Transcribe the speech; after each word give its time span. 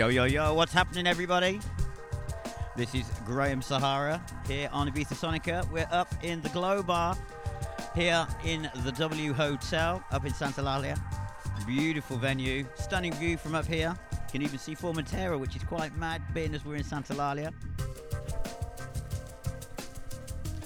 Yo, 0.00 0.08
yo, 0.08 0.24
yo, 0.24 0.54
what's 0.54 0.72
happening, 0.72 1.06
everybody? 1.06 1.60
This 2.74 2.94
is 2.94 3.04
Graham 3.26 3.60
Sahara 3.60 4.24
here 4.48 4.70
on 4.72 4.90
Ibiza 4.90 5.12
Sonica. 5.12 5.70
We're 5.70 5.86
up 5.90 6.08
in 6.22 6.40
the 6.40 6.48
Glow 6.48 6.82
Bar 6.82 7.18
here 7.94 8.26
in 8.42 8.70
the 8.82 8.92
W 8.92 9.34
Hotel 9.34 10.02
up 10.10 10.24
in 10.24 10.32
Santa 10.32 10.62
Eulalia. 10.62 10.98
Beautiful 11.66 12.16
venue, 12.16 12.64
stunning 12.76 13.12
view 13.12 13.36
from 13.36 13.54
up 13.54 13.66
here. 13.66 13.94
You 14.10 14.18
can 14.32 14.40
even 14.40 14.58
see 14.58 14.74
Formentera, 14.74 15.38
which 15.38 15.54
is 15.54 15.64
quite 15.64 15.94
mad, 15.98 16.22
being 16.32 16.54
as 16.54 16.64
we're 16.64 16.76
in 16.76 16.84
Santa 16.84 17.12
Eulalia. 17.12 17.52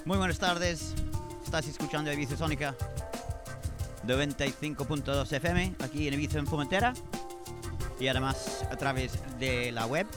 Muy 0.05 0.17
buenas 0.17 0.39
tardes, 0.39 0.93
estás 1.43 1.67
escuchando 1.67 2.09
Ibiza 2.09 2.37
Sonica 2.37 2.73
95.2 4.07 5.33
FM 5.33 5.75
aquí 5.83 6.07
en 6.07 6.13
Ibiza 6.13 6.39
en 6.39 6.47
Formentera 6.47 6.93
y 7.99 8.07
además 8.07 8.65
a 8.71 8.75
través 8.75 9.19
de 9.39 9.71
la 9.71 9.85
web 9.85 10.07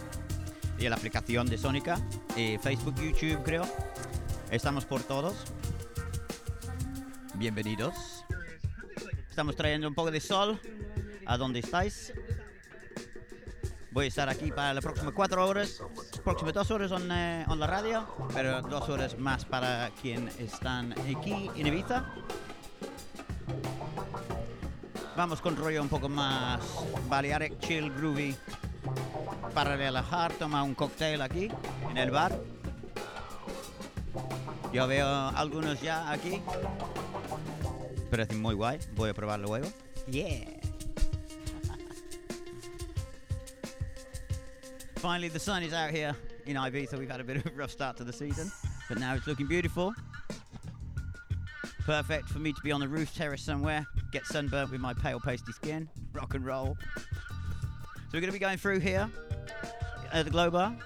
y 0.78 0.88
la 0.88 0.96
aplicación 0.96 1.46
de 1.48 1.58
Sónica, 1.58 1.98
y 2.36 2.58
Facebook, 2.58 2.94
YouTube 2.96 3.42
creo. 3.42 3.66
Estamos 4.50 4.84
por 4.84 5.02
todos. 5.02 5.34
Bienvenidos. 7.34 8.24
Estamos 9.28 9.56
trayendo 9.56 9.88
un 9.88 9.94
poco 9.94 10.10
de 10.10 10.20
sol 10.20 10.60
a 11.26 11.36
donde 11.36 11.60
estáis. 11.60 12.12
Voy 13.90 14.04
a 14.04 14.08
estar 14.08 14.28
aquí 14.28 14.50
para 14.52 14.74
las 14.74 14.84
próximas 14.84 15.12
cuatro 15.14 15.46
horas. 15.46 15.82
Próximas 16.22 16.54
dos 16.54 16.70
horas 16.70 16.92
en, 16.92 17.10
eh, 17.10 17.44
la 17.56 17.66
radio, 17.66 18.06
pero 18.32 18.62
dos 18.62 18.88
horas 18.88 19.18
más 19.18 19.44
para 19.44 19.90
quien 20.00 20.28
están 20.38 20.92
aquí 20.92 21.50
en 21.56 21.66
Ibiza. 21.66 22.04
Vamos 25.16 25.40
con 25.40 25.56
rollo 25.56 25.82
un 25.82 25.88
poco 25.88 26.08
más 26.08 26.60
Balearic, 27.08 27.58
chill, 27.58 27.90
groovy. 27.90 28.36
Para 29.58 29.76
relajar, 29.76 30.32
toma 30.34 30.62
un 30.62 30.76
cóctel 30.76 31.20
aquí, 31.20 31.50
en 31.90 31.96
el 31.96 32.12
bar. 32.12 32.40
Yo 34.72 34.86
veo 34.86 35.04
algunos 35.04 35.80
ya 35.80 36.12
aquí. 36.12 36.40
Parecen 38.08 38.40
muy 38.40 38.54
guay. 38.54 38.78
Voy 38.94 39.10
a 39.10 39.14
probarlo 39.14 39.48
luego. 39.48 39.66
Yeah. 40.06 40.44
Finally, 44.98 45.30
the 45.30 45.40
sun 45.40 45.64
is 45.64 45.72
out 45.72 45.90
here 45.90 46.14
in 46.46 46.54
Ibiza. 46.54 46.96
We've 46.96 47.10
had 47.10 47.20
a 47.20 47.24
bit 47.24 47.38
of 47.38 47.46
a 47.46 47.50
rough 47.56 47.72
start 47.72 47.96
to 47.96 48.04
the 48.04 48.12
season, 48.12 48.52
but 48.88 49.00
now 49.00 49.16
it's 49.16 49.26
looking 49.26 49.48
beautiful. 49.48 49.92
Perfect 51.84 52.28
for 52.28 52.38
me 52.38 52.52
to 52.52 52.60
be 52.62 52.70
on 52.70 52.78
the 52.78 52.86
roof 52.86 53.12
terrace 53.12 53.42
somewhere, 53.42 53.84
get 54.12 54.24
sunburnt 54.24 54.70
with 54.70 54.80
my 54.80 54.94
pale 54.94 55.18
pasty 55.18 55.50
skin, 55.50 55.88
rock 56.12 56.34
and 56.34 56.46
roll. 56.46 56.78
So 56.94 58.14
we're 58.14 58.20
going 58.20 58.32
to 58.32 58.38
be 58.38 58.38
going 58.38 58.58
through 58.58 58.78
here 58.78 59.10
at 60.12 60.24
the 60.24 60.30
Glow 60.30 60.50
Bar 60.50 60.76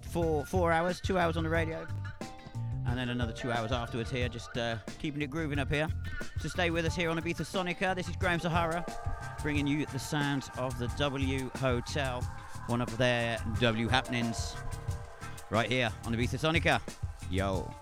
for 0.00 0.44
four 0.44 0.72
hours, 0.72 1.00
two 1.00 1.18
hours 1.18 1.36
on 1.36 1.44
the 1.44 1.50
radio, 1.50 1.86
and 2.86 2.98
then 2.98 3.08
another 3.08 3.32
two 3.32 3.52
hours 3.52 3.72
afterwards 3.72 4.10
here, 4.10 4.28
just 4.28 4.56
uh, 4.56 4.76
keeping 4.98 5.22
it 5.22 5.30
grooving 5.30 5.58
up 5.58 5.70
here. 5.70 5.88
So 6.40 6.48
stay 6.48 6.70
with 6.70 6.86
us 6.86 6.94
here 6.94 7.10
on 7.10 7.18
Ibiza 7.18 7.42
Sonica. 7.42 7.94
This 7.94 8.08
is 8.08 8.16
Graham 8.16 8.40
Sahara, 8.40 8.84
bringing 9.42 9.66
you 9.66 9.86
the 9.86 9.98
sounds 9.98 10.50
of 10.58 10.78
the 10.78 10.88
W 10.98 11.50
Hotel, 11.56 12.22
one 12.66 12.80
of 12.80 12.96
their 12.98 13.38
W 13.60 13.88
happenings, 13.88 14.56
right 15.50 15.70
here 15.70 15.90
on 16.04 16.14
Ibiza 16.14 16.38
Sonica. 16.38 16.80
Yo. 17.30 17.72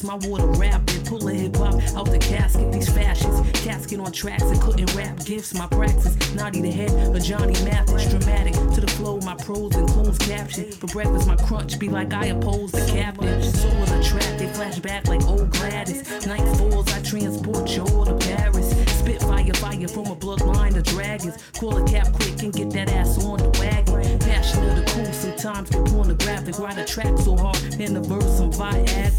John. 0.00 0.06
My 0.12 0.28
water 0.28 0.46
rapid, 0.58 1.04
pull 1.06 1.28
a 1.28 1.32
hip 1.32 1.56
hop 1.56 1.74
out 1.96 2.06
the 2.10 2.18
casket. 2.18 2.72
These 2.72 2.88
fashions, 2.88 3.50
casket 3.60 4.00
on 4.00 4.12
tracks 4.12 4.42
and 4.42 4.60
couldn't 4.60 4.94
rap 4.94 5.24
gifts. 5.24 5.54
My 5.54 5.66
praxis, 5.66 6.34
naughty 6.34 6.60
the 6.60 6.70
head 6.70 6.90
of 7.14 7.22
Johnny 7.22 7.54
Mathis. 7.64 8.10
Dramatic 8.10 8.54
to 8.54 8.80
the 8.80 8.90
flow, 8.90 9.18
my 9.20 9.34
pros 9.36 9.74
and 9.74 9.88
clothes 9.88 10.18
caption. 10.18 10.70
For 10.72 10.86
breakfast, 10.86 11.26
my 11.26 11.36
crunch 11.36 11.78
be 11.78 11.88
like 11.88 12.12
I 12.12 12.26
oppose 12.26 12.72
the 12.72 12.86
captain. 12.90 13.42
Soul 13.42 13.82
of 13.82 13.88
the 13.88 14.02
track, 14.02 14.38
they 14.38 14.48
flash 14.48 14.78
back 14.78 15.08
like 15.08 15.24
old 15.24 15.50
Gladys. 15.50 16.26
Night 16.26 16.46
falls, 16.56 16.92
I 16.92 17.02
transport 17.02 17.70
you 17.70 17.82
all 17.82 18.04
to 18.04 18.14
Paris. 18.14 18.70
Spit 18.98 19.20
fire, 19.22 19.42
from 19.88 20.06
a 20.06 20.16
bloodline 20.16 20.76
of 20.76 20.84
dragons. 20.84 21.36
Call 21.58 21.76
a 21.76 21.86
cap 21.86 22.12
quick 22.12 22.42
and 22.42 22.52
get 22.52 22.70
that 22.70 22.90
ass 22.92 23.24
on 23.24 23.38
the 23.38 23.48
wagon. 23.58 24.18
Passion 24.18 24.68
of 24.68 24.76
the 24.76 24.84
cool, 24.92 25.12
sometimes 25.12 25.70
get 25.70 25.84
pornographic. 25.86 26.58
Write 26.58 26.78
a 26.78 26.84
track 26.84 27.18
so 27.18 27.36
hard, 27.36 27.56
in 27.80 27.94
the 27.94 28.00
verse 28.00 28.38
some 28.38 28.50
Viagra. 28.52 29.11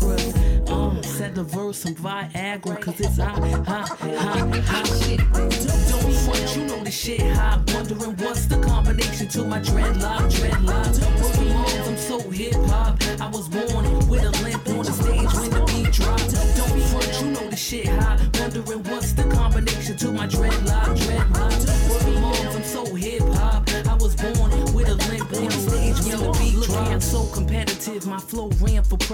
The 1.34 1.44
verse 1.44 1.80
some 1.80 1.96
Viagra, 1.96 2.80
cause 2.80 3.00
it's 3.00 3.18
hot, 3.18 3.40
hot, 3.66 3.90
hot, 3.90 4.56
hot 4.66 4.88
shit. 5.02 5.18
Don't 5.34 6.13
front, 6.13 6.56
you 6.56 6.66
know 6.66 6.84
the 6.84 6.92
shit 6.92 7.22
hot. 7.22 7.74
Wondering 7.74 8.16
what's 8.18 8.46
the 8.46 8.60
combination 8.60 9.28
to 9.30 9.44
my 9.44 9.60
dreadlock, 9.60 10.32
dreadlock. 10.32 11.24
Working 11.24 11.50
moms, 11.50 11.88
I'm 11.88 11.98
so 11.98 12.20
hip 12.30 12.54
hop. 12.70 13.02
I 13.20 13.30
was 13.30 13.50
born 13.50 13.73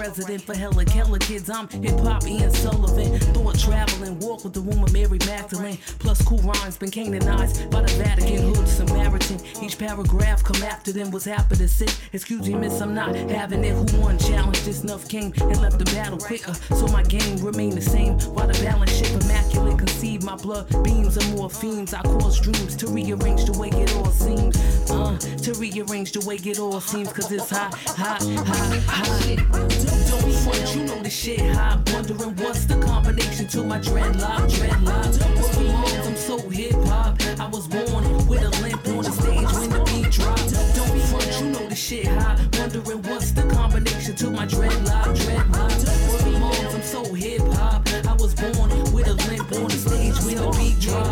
president 0.00 0.40
for 0.40 0.56
hella 0.56 0.82
Keller 0.82 1.18
kids. 1.18 1.50
I'm 1.50 1.68
hip 1.68 2.00
hop 2.00 2.26
Ian 2.26 2.50
Sullivan. 2.50 3.18
Thought 3.34 3.58
traveling, 3.58 4.18
walk 4.20 4.44
with 4.44 4.54
the 4.54 4.62
woman 4.62 4.90
Mary 4.94 5.18
Magdalene. 5.26 5.76
Plus 5.98 6.22
cool 6.22 6.38
rhymes 6.38 6.78
been 6.78 6.90
canonized 6.90 7.70
by 7.70 7.82
the 7.82 7.92
Vatican 8.02 8.54
Hood 8.54 8.66
Samaritan. 8.66 9.38
Each 9.62 9.78
paragraph 9.78 10.42
come 10.42 10.62
after 10.62 10.90
them 10.90 11.10
was 11.10 11.26
happy 11.26 11.56
to 11.56 11.68
sit. 11.68 12.00
Excuse 12.14 12.48
me, 12.48 12.54
miss, 12.54 12.80
I'm 12.80 12.94
not 12.94 13.14
having 13.14 13.62
it. 13.62 13.74
Who 13.74 14.00
won 14.00 14.18
challenge? 14.18 14.62
This 14.62 14.82
enough 14.82 15.06
came 15.06 15.34
and 15.38 15.60
left 15.60 15.78
the 15.78 15.84
battle 15.96 16.18
quicker. 16.18 16.54
So 16.54 16.86
my 16.86 17.02
game 17.02 17.36
remained 17.44 17.74
the 17.74 17.82
same. 17.82 18.18
While 18.34 18.46
the 18.46 18.58
balance 18.64 18.96
shape 18.96 19.20
immaculate 19.22 19.76
conceived 19.76 20.24
my 20.24 20.36
blood 20.36 20.66
beams 20.82 21.18
of 21.18 21.24
morphines. 21.24 21.92
I 21.92 22.00
cause 22.00 22.40
dreams 22.40 22.74
to 22.76 22.86
rearrange 22.86 23.44
the 23.44 23.58
way 23.58 23.68
it 23.68 23.94
all 23.96 24.06
seems. 24.06 24.56
Uh, 24.90 25.18
to 25.18 25.52
rearrange 25.60 26.12
the 26.12 26.24
way 26.26 26.36
it 26.36 26.58
all 26.58 26.80
seems. 26.80 27.12
Cause 27.12 27.30
it's 27.30 27.50
hot, 27.50 27.74
hot, 27.74 28.22
hot, 28.22 28.78
hot. 28.86 29.89
Don't 30.08 30.32
front, 30.42 30.74
you 30.74 30.84
know 30.84 31.02
the 31.02 31.10
shit 31.10 31.40
hot. 31.40 31.78
Wondering 31.92 32.36
what's 32.36 32.64
the 32.64 32.76
combination 32.78 33.46
to 33.48 33.64
my 33.64 33.78
dreadlock, 33.78 34.50
dreadlock. 34.50 35.10
Working 35.42 35.72
moms, 35.72 36.06
I'm 36.06 36.16
so 36.16 36.38
hip 36.48 36.74
hop. 36.86 37.20
I 37.38 37.46
was 37.48 37.66
born 37.68 38.26
with 38.26 38.42
a 38.42 38.50
limp 38.62 38.86
on 38.88 39.04
the 39.04 39.12
stage 39.12 39.52
when 39.52 39.70
the 39.70 39.82
beat 39.86 40.10
dropped. 40.10 40.50
Don't 40.76 41.00
front, 41.10 41.40
you 41.40 41.46
know 41.50 41.66
the 41.68 41.76
shit 41.76 42.06
hot. 42.06 42.38
Wondering 42.58 43.02
what's 43.02 43.32
the 43.32 43.42
combination 43.54 44.14
to 44.16 44.30
my 44.30 44.46
dreadlock, 44.46 45.16
dreadlock. 45.16 46.12
Working 46.12 46.40
moms, 46.40 46.74
I'm 46.74 46.82
so 46.82 47.04
hip 47.12 47.42
hop. 47.54 47.88
I 48.06 48.14
was 48.14 48.34
born 48.34 48.70
with 48.92 49.08
a 49.08 49.14
limp 49.28 49.52
on 49.52 49.68
the 49.68 49.76
stage 49.76 49.99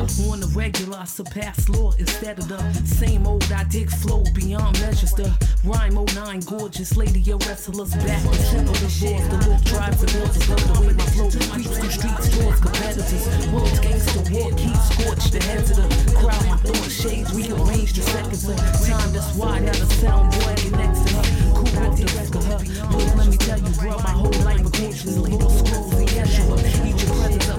On 0.09 0.41
the 0.41 0.50
regular, 0.57 0.99
I 0.99 1.05
surpass 1.05 1.69
law 1.69 1.93
instead 1.99 2.38
of 2.38 2.49
the 2.49 2.59
same 2.85 3.27
old. 3.27 3.45
I 3.53 3.65
dig 3.65 3.91
flow 3.91 4.25
beyond 4.35 4.81
measures. 4.81 5.12
The 5.12 5.31
rhyme 5.65 5.95
09, 5.95 6.41
gorgeous 6.41 6.97
lady, 6.97 7.21
your 7.21 7.38
wrestlers 7.47 7.95
back. 7.95 8.23
The 8.23 8.31
divorce, 8.31 9.00
the 9.00 9.37
little 9.37 9.61
tribes 9.65 10.03
and 10.03 10.11
hills 10.11 10.49
love 10.49 10.65
the 10.67 10.81
way 10.81 10.93
my 10.95 11.05
flow 11.12 11.31
creeps 11.31 11.79
through 11.79 11.91
streets 11.91 12.29
towards 12.37 12.61
competitors. 12.61 13.49
World's 13.53 13.81
gangster 13.81 14.23
war 14.33 14.50
keeps 14.57 14.85
scorched 14.91 15.33
the 15.33 15.43
heads 15.45 15.71
of 15.71 15.77
the 15.77 16.17
crowd. 16.17 16.47
My 16.49 16.57
thought 16.57 16.91
shades 16.91 17.33
rearrange 17.35 17.93
the 17.93 18.03
seconds 18.03 18.49
of 18.49 18.57
time. 18.57 19.13
That's 19.13 19.35
why 19.37 19.61
now 19.61 19.73
the 19.73 19.87
sound 20.00 20.32
boy 20.32 20.56
next 20.76 21.04
to 21.04 21.15
her. 21.15 21.25
Cool 21.52 21.78
off 21.85 21.97
the 22.00 22.09
rest 22.17 22.35
of 22.35 22.45
her. 22.49 22.59
Look, 22.97 23.15
let 23.15 23.28
me 23.28 23.37
tell 23.37 23.61
you, 23.61 23.75
bro, 23.76 23.99
my 23.99 24.17
whole 24.17 24.32
life 24.43 24.65
are 24.65 25.21
little 25.21 25.50
scrolls 25.50 25.95
in 25.95 26.06
Yeshua. 26.09 26.88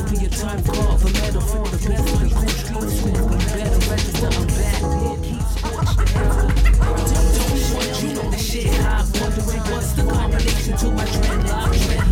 For 0.09 0.15
your 0.15 0.31
time 0.31 0.63
card 0.63 0.99
for 0.99 1.11
metaphor. 1.13 1.67
The 1.67 1.77
best 1.87 2.13
of 2.13 2.19
the 2.19 2.29
cool 2.33 2.89
street 2.89 2.89
schools, 2.89 3.01
but 3.03 3.45
better. 3.53 3.77
I'm 5.99 6.97
don't 7.37 7.73
want 7.75 8.01
you 8.01 8.09
know 8.15 8.27
the 8.31 8.37
shit 8.39 8.73
hot. 8.81 9.05
Wondering 9.21 9.61
what's 9.69 9.91
the 9.93 10.03
combination 10.11 10.77
to 10.77 10.91
my 10.93 11.05
dreadlock, 11.05 12.08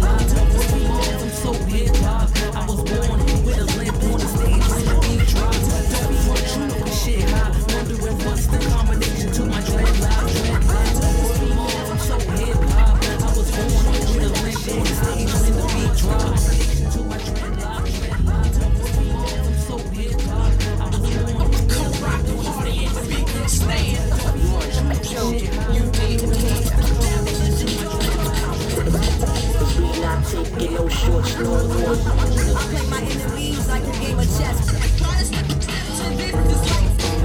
play 31.24 32.88
my 32.90 33.02
enemies 33.02 33.68
like 33.68 33.84
a 33.84 33.92
game 34.00 34.20
of 34.20 34.26
chess. 34.38 34.74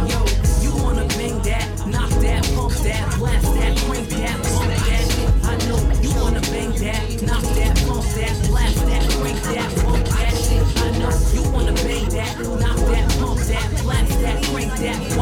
Yo, 0.09 0.25
you 0.63 0.73
wanna 0.83 1.07
bang 1.09 1.39
that, 1.43 1.69
knock 1.87 2.11
that, 2.21 2.43
pump 2.55 2.73
that, 2.73 3.19
blast 3.19 3.55
that, 3.55 3.77
crank 3.79 4.09
that, 4.09 4.43
pump 4.45 4.69
that. 4.69 5.13
I 5.45 5.57
know 5.67 5.79
you 6.01 6.11
wanna 6.21 6.41
bang 6.41 6.73
that, 6.73 7.23
knock 7.23 7.43
that, 7.55 7.77
pump 7.87 8.05
that, 8.15 8.49
blast 8.49 8.87
that, 8.87 9.11
crank 9.11 9.43
that, 9.43 9.69
pump 9.85 10.05
that. 10.07 10.35
I 10.77 10.99
know 10.99 11.13
you 11.35 11.43
wanna 11.53 11.73
bang 11.75 12.09
that, 12.11 12.39
knock 12.61 12.77
that, 12.89 13.11
pump 13.19 13.41
that, 13.41 13.83
blast 13.83 14.21
that, 14.21 14.43
crank 14.45 14.73
that, 14.81 15.22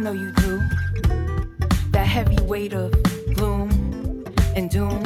know 0.00 0.12
you 0.12 0.32
do. 0.32 0.62
That 1.90 2.06
heavy 2.06 2.40
weight 2.44 2.72
of 2.72 2.90
gloom 3.34 4.24
and 4.56 4.70
doom. 4.70 5.04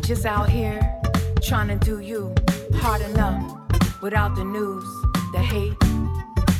Just 0.00 0.26
out 0.26 0.48
here 0.50 0.80
trying 1.40 1.68
to 1.68 1.76
do 1.76 2.00
you 2.00 2.34
hard 2.74 3.02
enough 3.02 3.40
without 4.02 4.34
the 4.34 4.44
news, 4.44 4.84
the 5.32 5.38
hate, 5.38 5.78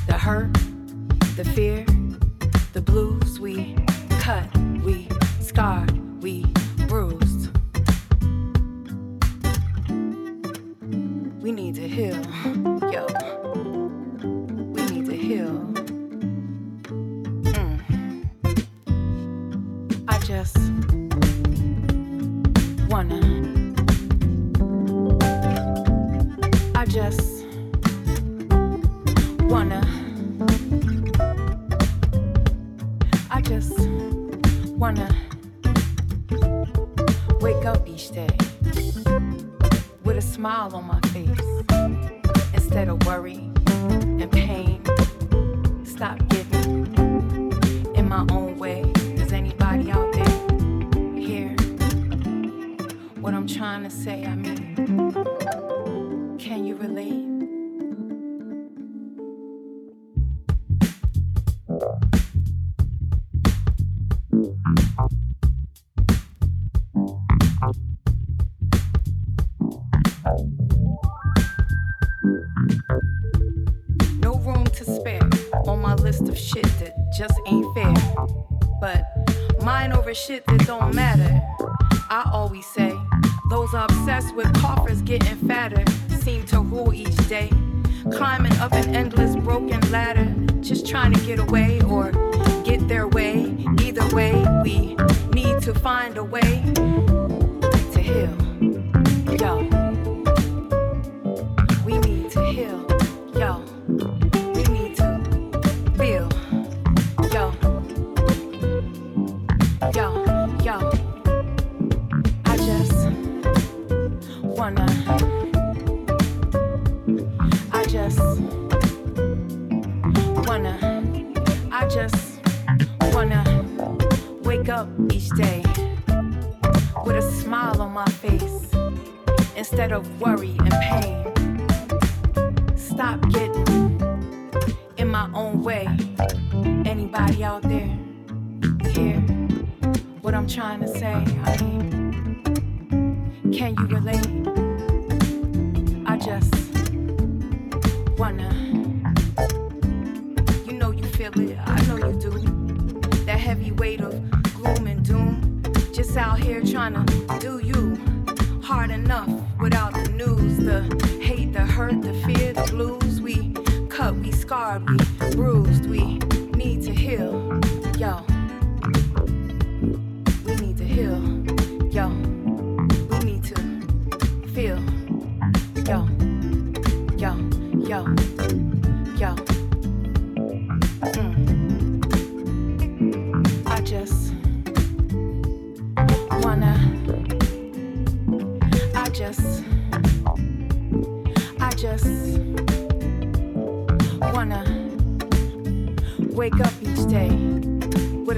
the 0.06 0.16
hurt, 0.16 0.52
the 1.36 1.44
fear, 1.44 1.84
the 2.72 2.80
blues. 2.80 3.40
We 3.40 3.74
cut, 4.20 4.46
we 4.84 5.08
scarred, 5.40 6.22
we 6.22 6.44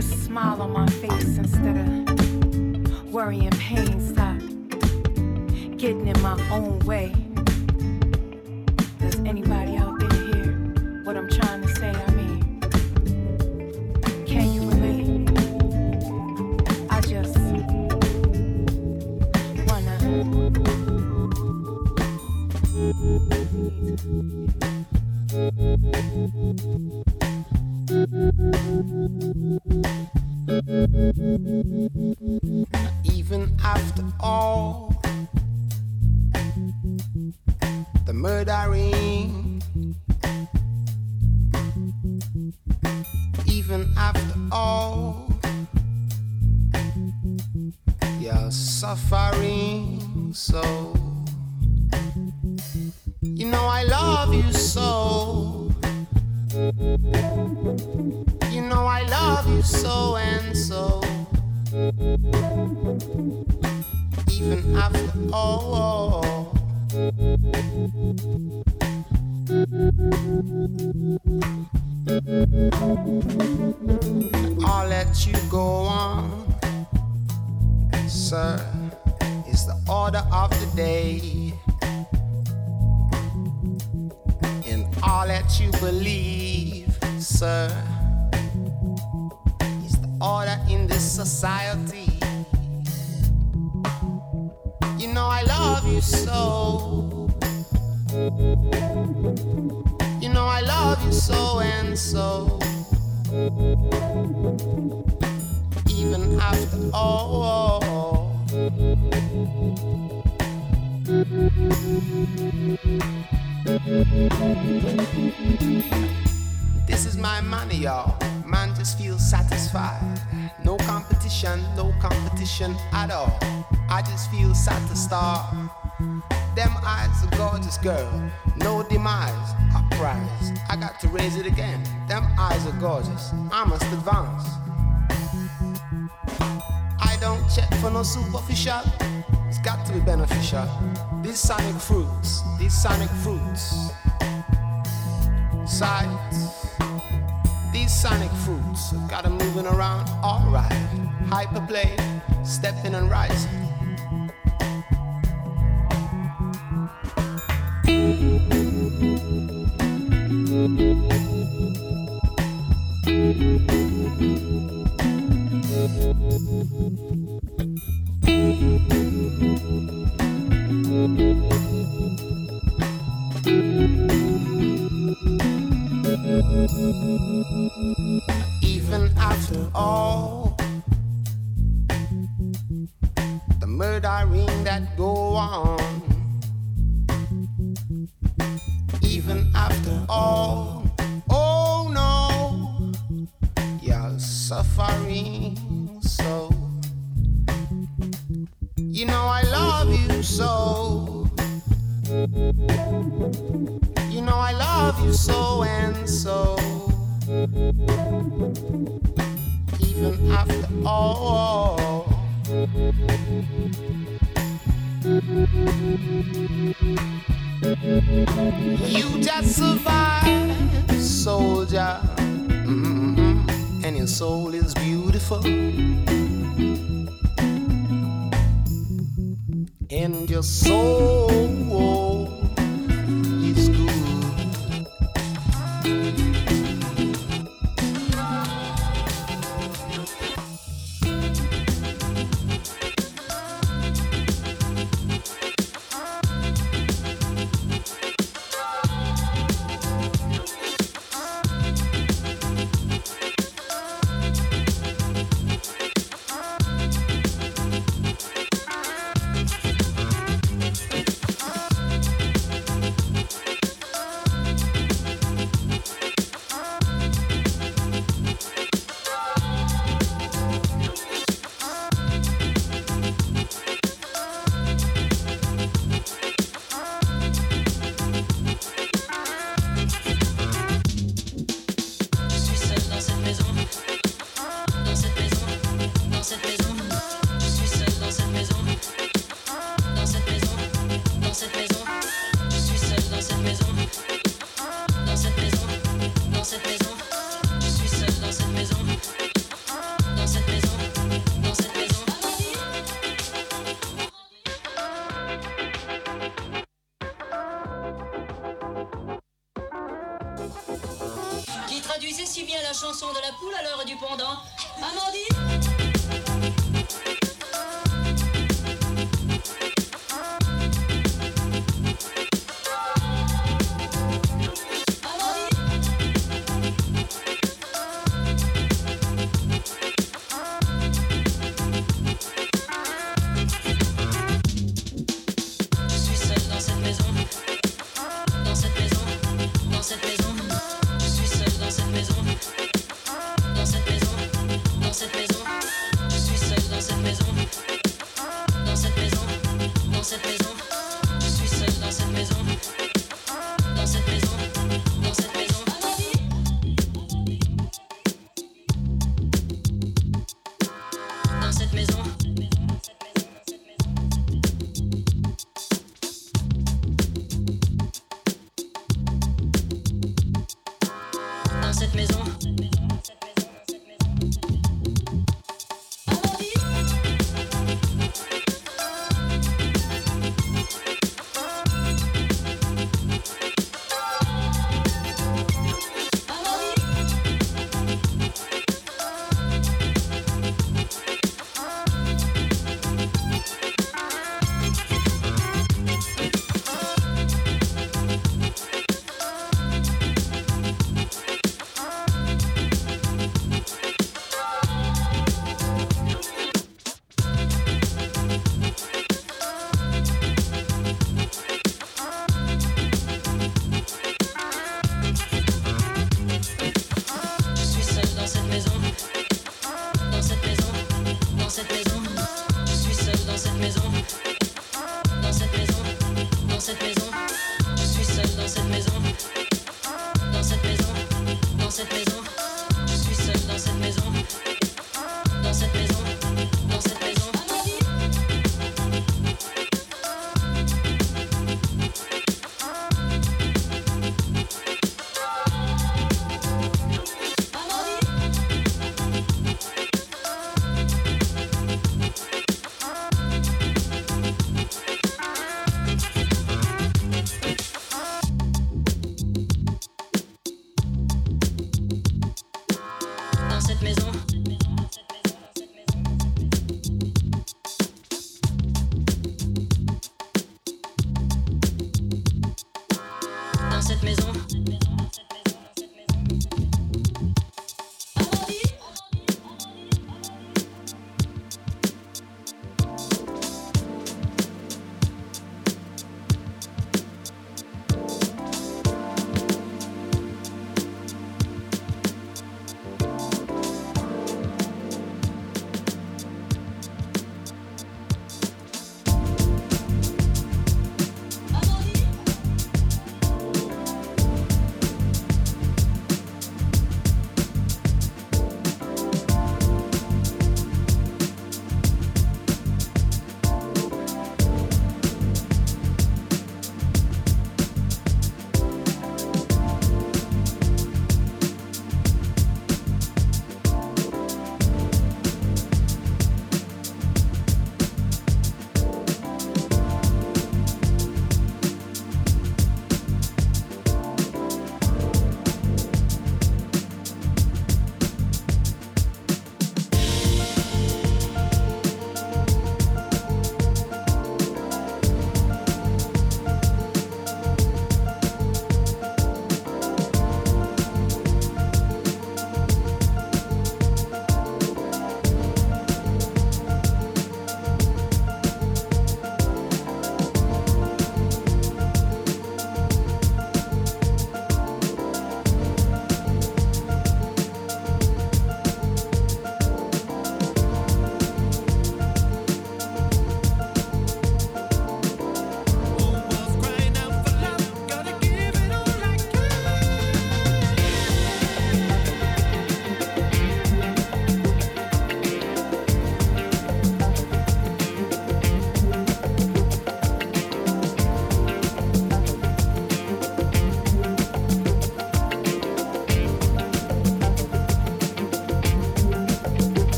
a 0.00 0.02
smile 0.02 0.62
on 0.62 0.72
my 0.72 0.86
face 0.86 1.36
instead 1.36 1.76
of 1.76 3.12
worry 3.12 3.40
and 3.40 3.58
pain. 3.58 4.00
Stop 4.00 4.38
getting 5.76 6.08
in 6.08 6.18
my 6.22 6.40
own 6.50 6.78
way. 6.86 7.12
Does 8.98 9.16
anybody 9.26 9.76
out 9.76 10.00
there 10.00 10.10
hear 10.22 11.02
what 11.04 11.18
I'm 11.18 11.28
trying 11.28 11.60
to 11.60 11.68
say? 11.68 11.90
I 11.90 12.10
mean, 12.12 12.60
can 14.26 14.54
you 14.54 14.62
relate? 14.70 15.28
I 16.88 17.02
just 17.02 17.36
wanna. 19.68 19.98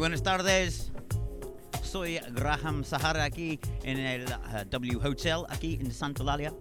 Buenas 0.00 0.22
tardes. 0.22 0.90
Soy 1.82 2.18
Graham 2.32 2.84
Sahara 2.84 3.22
aquí 3.22 3.60
en 3.82 3.98
el 3.98 4.24
uh, 4.24 4.64
W 4.70 4.96
Hotel, 4.96 5.44
aquí 5.50 5.78
en 5.78 5.92
Santa 5.92 6.22
Eulalia. 6.22 6.54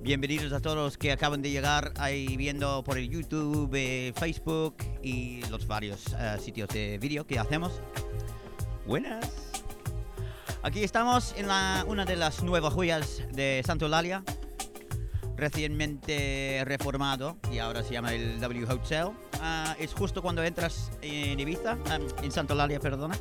Bienvenidos 0.00 0.50
a 0.54 0.60
todos 0.60 0.96
que 0.96 1.12
acaban 1.12 1.42
de 1.42 1.50
llegar 1.50 1.92
ahí 1.98 2.38
viendo 2.38 2.82
por 2.84 2.96
el 2.96 3.10
YouTube, 3.10 3.70
eh, 3.74 4.14
Facebook 4.16 4.76
y 5.02 5.42
los 5.50 5.66
varios 5.66 6.06
uh, 6.06 6.40
sitios 6.40 6.70
de 6.70 6.96
vídeo 6.98 7.26
que 7.26 7.38
hacemos. 7.38 7.82
Buenas. 8.86 9.30
Aquí 10.62 10.82
estamos 10.82 11.34
en 11.36 11.44
una 11.44 12.06
de 12.06 12.16
las 12.16 12.42
nuevas 12.42 12.72
joyas 12.72 13.22
de 13.32 13.62
Santa 13.66 13.84
Eulalia, 13.84 14.24
recientemente 15.36 16.62
reformado 16.64 17.36
y 17.52 17.58
ahora 17.58 17.82
se 17.82 17.92
llama 17.92 18.14
el 18.14 18.40
W 18.40 18.64
Hotel. 18.72 19.10
Ah, 19.44 19.74
es 19.80 19.92
justo 19.92 20.22
cuando 20.22 20.42
entras 20.44 20.92
en 21.02 21.38
Ibiza, 21.40 21.76
ah, 21.90 21.98
en 22.22 22.30
Santa 22.30 22.52
Eulalia, 22.54 22.78
perdona. 22.78 23.18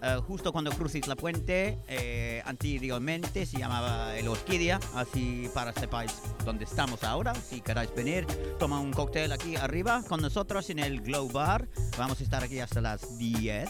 Ah, 0.00 0.20
justo 0.24 0.52
cuando 0.52 0.70
cruces 0.70 1.08
la 1.08 1.16
puente, 1.16 1.78
eh, 1.88 2.42
anteriormente 2.44 3.44
se 3.44 3.58
llamaba 3.58 4.16
el 4.16 4.28
Orquídea, 4.28 4.78
así 4.94 5.50
para 5.52 5.72
sepáis 5.72 6.12
dónde 6.44 6.64
estamos 6.64 7.02
ahora. 7.02 7.34
Si 7.34 7.60
queráis 7.60 7.92
venir, 7.94 8.24
toma 8.58 8.78
un 8.78 8.92
cóctel 8.92 9.32
aquí 9.32 9.56
arriba 9.56 10.02
con 10.08 10.20
nosotros 10.20 10.70
en 10.70 10.78
el 10.78 11.00
Glow 11.00 11.28
Bar. 11.32 11.66
Vamos 11.98 12.20
a 12.20 12.22
estar 12.22 12.44
aquí 12.44 12.60
hasta 12.60 12.80
las 12.80 13.18
10, 13.18 13.68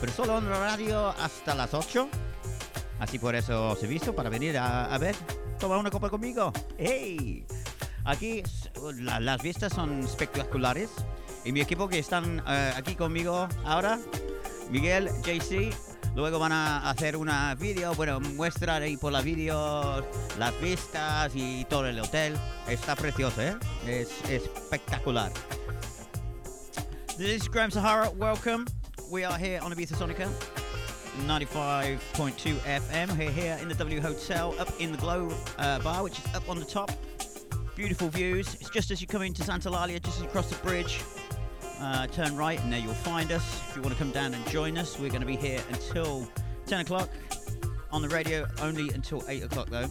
pero 0.00 0.12
solo 0.12 0.38
en 0.38 0.46
horario 0.46 1.08
hasta 1.20 1.54
las 1.54 1.74
8. 1.74 2.08
Así 2.98 3.18
por 3.18 3.34
eso 3.34 3.72
os 3.72 3.82
he 3.82 3.86
visto 3.86 4.14
para 4.14 4.30
venir 4.30 4.56
a, 4.56 4.86
a 4.86 4.96
ver, 4.96 5.14
toma 5.60 5.76
una 5.76 5.90
copa 5.90 6.08
conmigo. 6.08 6.50
¡Hey! 6.78 7.44
Aquí 8.04 8.42
la- 9.00 9.20
las 9.20 9.42
vistas 9.42 9.72
son 9.74 10.00
espectaculares. 10.00 10.88
Y 11.46 11.52
mi 11.52 11.60
equipo 11.60 11.88
que 11.88 12.00
están 12.00 12.42
eh, 12.48 12.72
aquí 12.74 12.96
conmigo 12.96 13.48
ahora, 13.64 14.00
Miguel, 14.68 15.08
JC, 15.22 15.72
luego 16.16 16.40
van 16.40 16.50
a 16.50 16.90
hacer 16.90 17.16
una 17.16 17.54
vídeo, 17.54 17.94
bueno, 17.94 18.18
muestrar 18.18 18.82
ahí 18.82 18.96
por 18.96 19.12
la 19.12 19.20
vídeo 19.20 20.04
las 20.40 20.60
vistas 20.60 21.30
y 21.36 21.64
todo 21.66 21.86
el 21.86 22.00
hotel. 22.00 22.36
Está 22.66 22.96
precioso, 22.96 23.40
¿eh? 23.42 23.56
Es 23.86 24.08
espectacular. 24.28 25.30
This 27.16 27.42
is 27.42 27.48
Graham 27.48 27.70
Sahara, 27.70 28.10
welcome. 28.10 28.66
We 29.08 29.24
are 29.24 29.38
here 29.38 29.60
on 29.62 29.72
Ibiza 29.72 29.94
Sonica. 29.94 30.28
95.2 31.28 32.58
FM. 32.58 33.16
We're 33.16 33.30
here 33.30 33.56
in 33.62 33.68
the 33.68 33.74
W 33.76 34.00
Hotel, 34.00 34.52
up 34.58 34.68
in 34.80 34.90
the 34.90 34.98
Glow 34.98 35.30
uh, 35.58 35.78
Bar, 35.78 36.02
which 36.02 36.18
is 36.18 36.34
up 36.34 36.48
on 36.48 36.58
the 36.58 36.66
top. 36.66 36.90
Beautiful 37.76 38.08
views. 38.08 38.56
It's 38.60 38.70
just 38.70 38.90
as 38.90 39.00
you 39.00 39.06
come 39.06 39.22
into 39.22 39.44
Santa 39.44 39.70
Eulalia, 39.70 40.02
just 40.02 40.24
across 40.24 40.50
the 40.50 40.56
bridge. 40.56 41.00
Uh, 41.80 42.06
turn 42.06 42.34
right, 42.36 42.58
and 42.62 42.72
there 42.72 42.80
you'll 42.80 42.94
find 42.94 43.30
us. 43.32 43.60
If 43.68 43.76
you 43.76 43.82
want 43.82 43.94
to 43.94 43.98
come 43.98 44.10
down 44.10 44.32
and 44.32 44.46
join 44.48 44.78
us, 44.78 44.98
we're 44.98 45.10
going 45.10 45.20
to 45.20 45.26
be 45.26 45.36
here 45.36 45.60
until 45.68 46.26
10 46.66 46.80
o'clock. 46.80 47.10
On 47.92 48.02
the 48.02 48.08
radio, 48.08 48.46
only 48.60 48.88
until 48.90 49.22
8 49.28 49.44
o'clock, 49.44 49.68
though. 49.68 49.86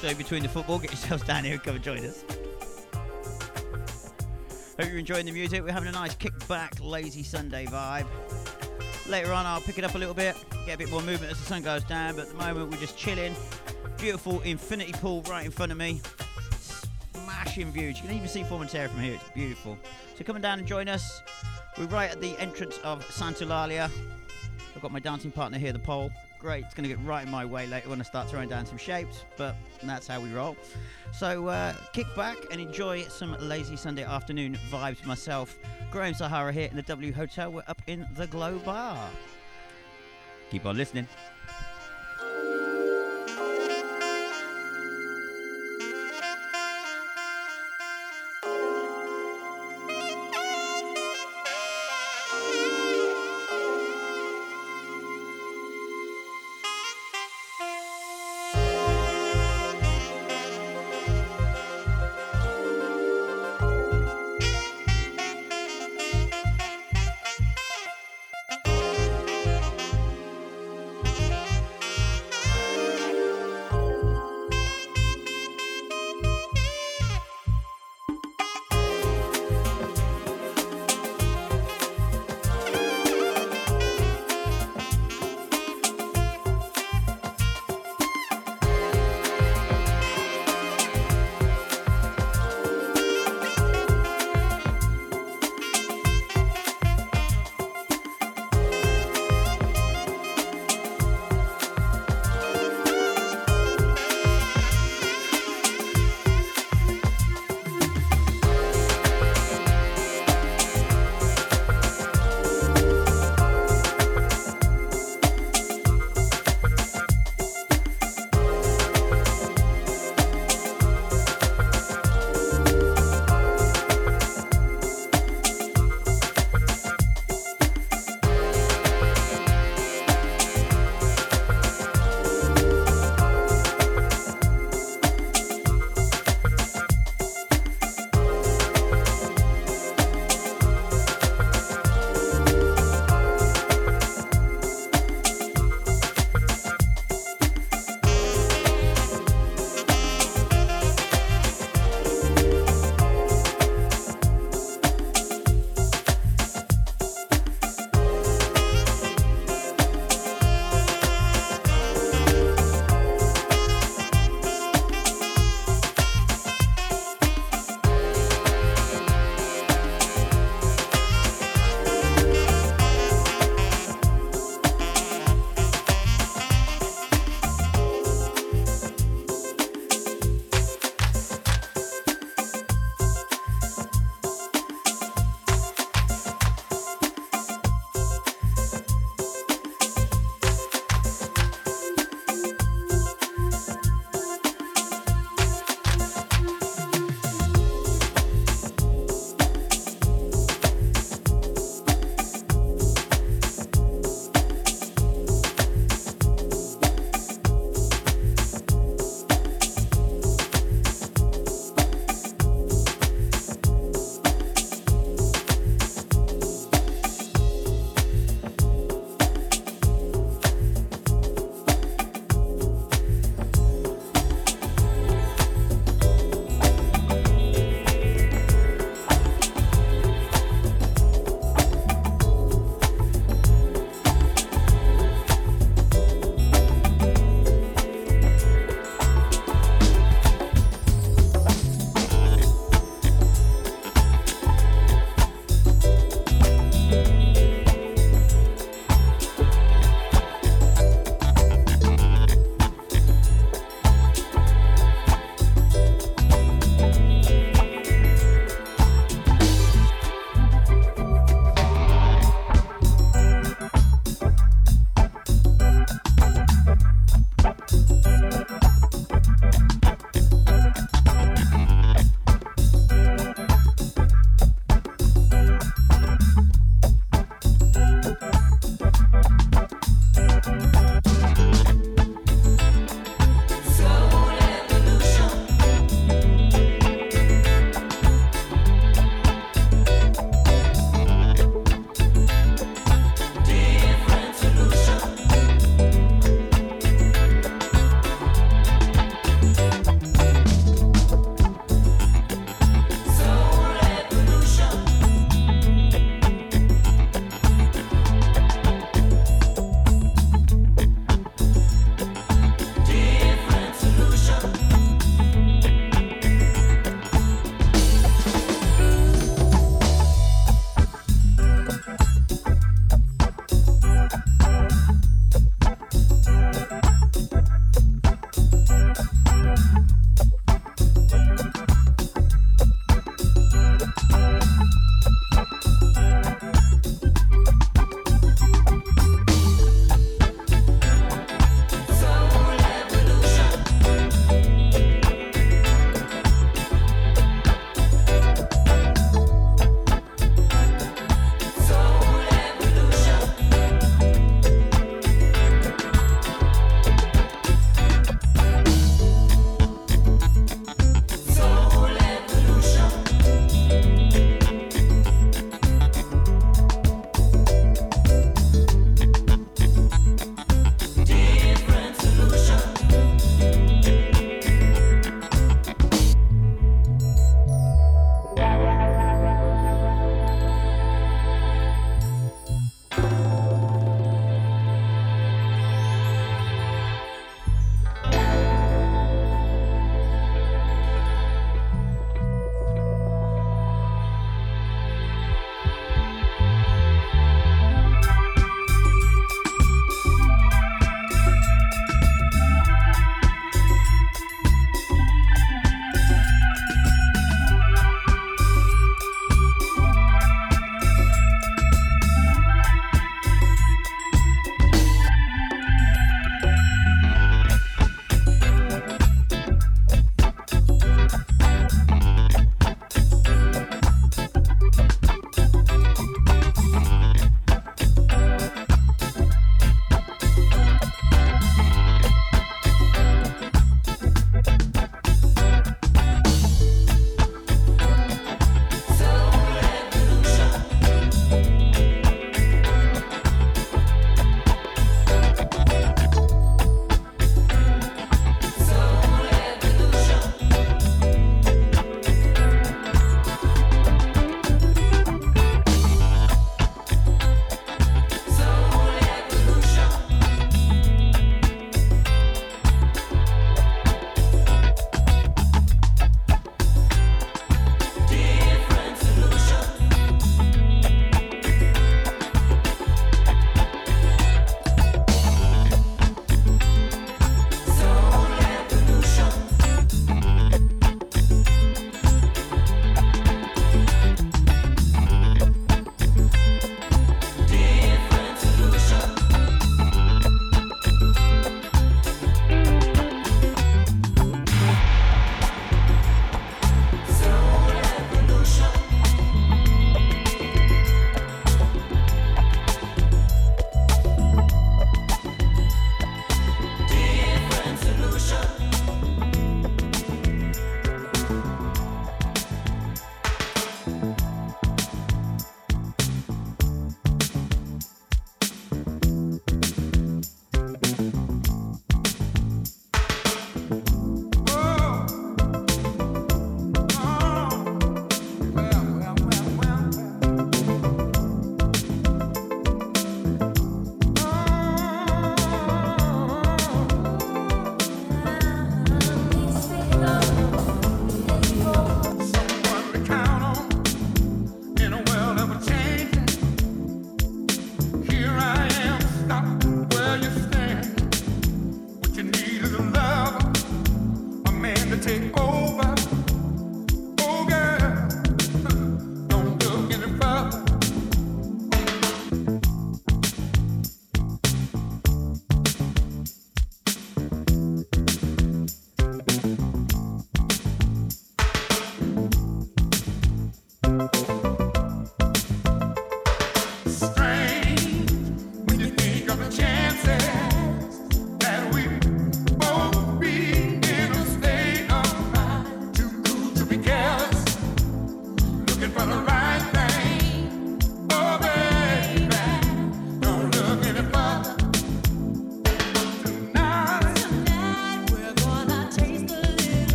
So, 0.00 0.14
between 0.14 0.42
the 0.42 0.48
football, 0.48 0.78
get 0.78 0.90
yourselves 0.90 1.24
down 1.24 1.44
here 1.44 1.54
and 1.54 1.62
come 1.62 1.74
and 1.74 1.84
join 1.84 2.04
us. 2.04 2.24
Hope 4.78 4.88
you're 4.88 4.98
enjoying 4.98 5.26
the 5.26 5.32
music. 5.32 5.64
We're 5.64 5.72
having 5.72 5.88
a 5.88 5.92
nice 5.92 6.14
kick 6.14 6.46
back, 6.46 6.74
lazy 6.80 7.24
Sunday 7.24 7.66
vibe. 7.66 8.06
Later 9.08 9.32
on, 9.32 9.46
I'll 9.46 9.60
pick 9.60 9.78
it 9.78 9.84
up 9.84 9.94
a 9.94 9.98
little 9.98 10.14
bit, 10.14 10.36
get 10.66 10.74
a 10.74 10.78
bit 10.78 10.90
more 10.90 11.02
movement 11.02 11.32
as 11.32 11.38
the 11.40 11.46
sun 11.46 11.62
goes 11.62 11.82
down. 11.84 12.14
But 12.14 12.26
at 12.26 12.28
the 12.28 12.36
moment, 12.36 12.70
we're 12.70 12.78
just 12.78 12.96
chilling. 12.96 13.34
Beautiful 13.96 14.40
infinity 14.42 14.92
pool 14.92 15.22
right 15.22 15.44
in 15.44 15.50
front 15.50 15.72
of 15.72 15.78
me. 15.78 16.00
Smashing 17.42 17.70
views. 17.70 17.98
You 17.98 18.08
can 18.08 18.16
even 18.16 18.28
see 18.28 18.42
Formentera 18.42 18.90
from 18.90 19.00
here. 19.00 19.14
It's 19.14 19.30
beautiful. 19.30 19.78
So 20.16 20.24
come 20.24 20.40
down 20.40 20.58
and 20.58 20.66
join 20.66 20.88
us. 20.88 21.22
We're 21.78 21.86
right 21.86 22.10
at 22.10 22.20
the 22.20 22.36
entrance 22.40 22.78
of 22.82 23.08
Santa 23.12 23.44
Eulalia. 23.44 23.90
I've 24.74 24.82
got 24.82 24.90
my 24.90 24.98
dancing 24.98 25.30
partner 25.30 25.56
here, 25.56 25.72
the 25.72 25.78
pole. 25.78 26.10
Great. 26.40 26.64
It's 26.64 26.74
going 26.74 26.88
to 26.88 26.94
get 26.94 27.04
right 27.06 27.24
in 27.24 27.30
my 27.30 27.44
way 27.44 27.68
later 27.68 27.90
when 27.90 28.00
I 28.00 28.04
start 28.04 28.28
throwing 28.28 28.48
down 28.48 28.66
some 28.66 28.76
shapes, 28.76 29.24
but 29.36 29.54
that's 29.84 30.08
how 30.08 30.20
we 30.20 30.32
roll. 30.32 30.56
So 31.12 31.46
uh, 31.46 31.74
kick 31.92 32.06
back 32.16 32.38
and 32.50 32.60
enjoy 32.60 33.04
some 33.04 33.36
lazy 33.38 33.76
Sunday 33.76 34.02
afternoon 34.02 34.58
vibes 34.68 35.04
myself. 35.06 35.56
Graham 35.92 36.14
Sahara 36.14 36.52
here 36.52 36.68
in 36.68 36.74
the 36.74 36.82
W 36.82 37.12
Hotel. 37.12 37.52
We're 37.52 37.62
up 37.68 37.80
in 37.86 38.04
the 38.16 38.26
Glow 38.26 38.58
Bar. 38.58 39.10
Keep 40.50 40.66
on 40.66 40.76
listening. 40.76 41.06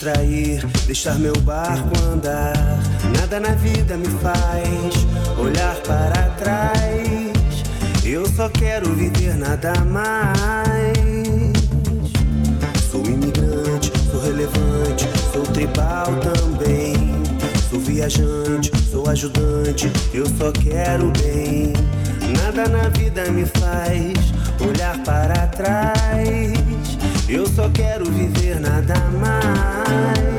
distrair, 0.00 0.66
deixar 0.86 1.18
meu 1.18 1.34
barco 1.42 1.90
andar. 2.10 2.54
Nada 3.18 3.38
na 3.38 3.50
vida 3.50 3.98
me 3.98 4.06
faz 4.06 5.06
olhar 5.38 5.76
para 5.82 6.30
trás. 6.38 7.30
Eu 8.02 8.26
só 8.26 8.48
quero 8.48 8.94
viver 8.94 9.36
nada 9.36 9.72
mais. 9.84 10.96
Sou 12.90 13.04
imigrante, 13.04 13.92
sou 14.10 14.22
relevante, 14.22 15.06
sou 15.32 15.42
tribal 15.42 16.06
também. 16.16 16.94
Sou 17.68 17.78
viajante, 17.78 18.72
sou 18.90 19.06
ajudante, 19.08 19.92
eu 20.14 20.24
só 20.38 20.50
quero 20.50 21.12
bem. 21.22 21.74
Nada 22.42 22.66
na 22.68 22.88
vida 22.88 23.30
me 23.30 23.44
faz 23.44 24.14
olhar 24.60 24.98
para 25.04 25.46
trás. 25.48 26.69
Eu 27.32 27.46
só 27.46 27.70
quero 27.70 28.04
viver 28.06 28.58
nada 28.58 28.94
mais. 29.20 30.29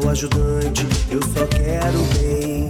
sou 0.00 0.10
ajudante, 0.10 0.84
eu 1.08 1.20
só 1.22 1.46
quero 1.46 1.98
bem. 2.18 2.68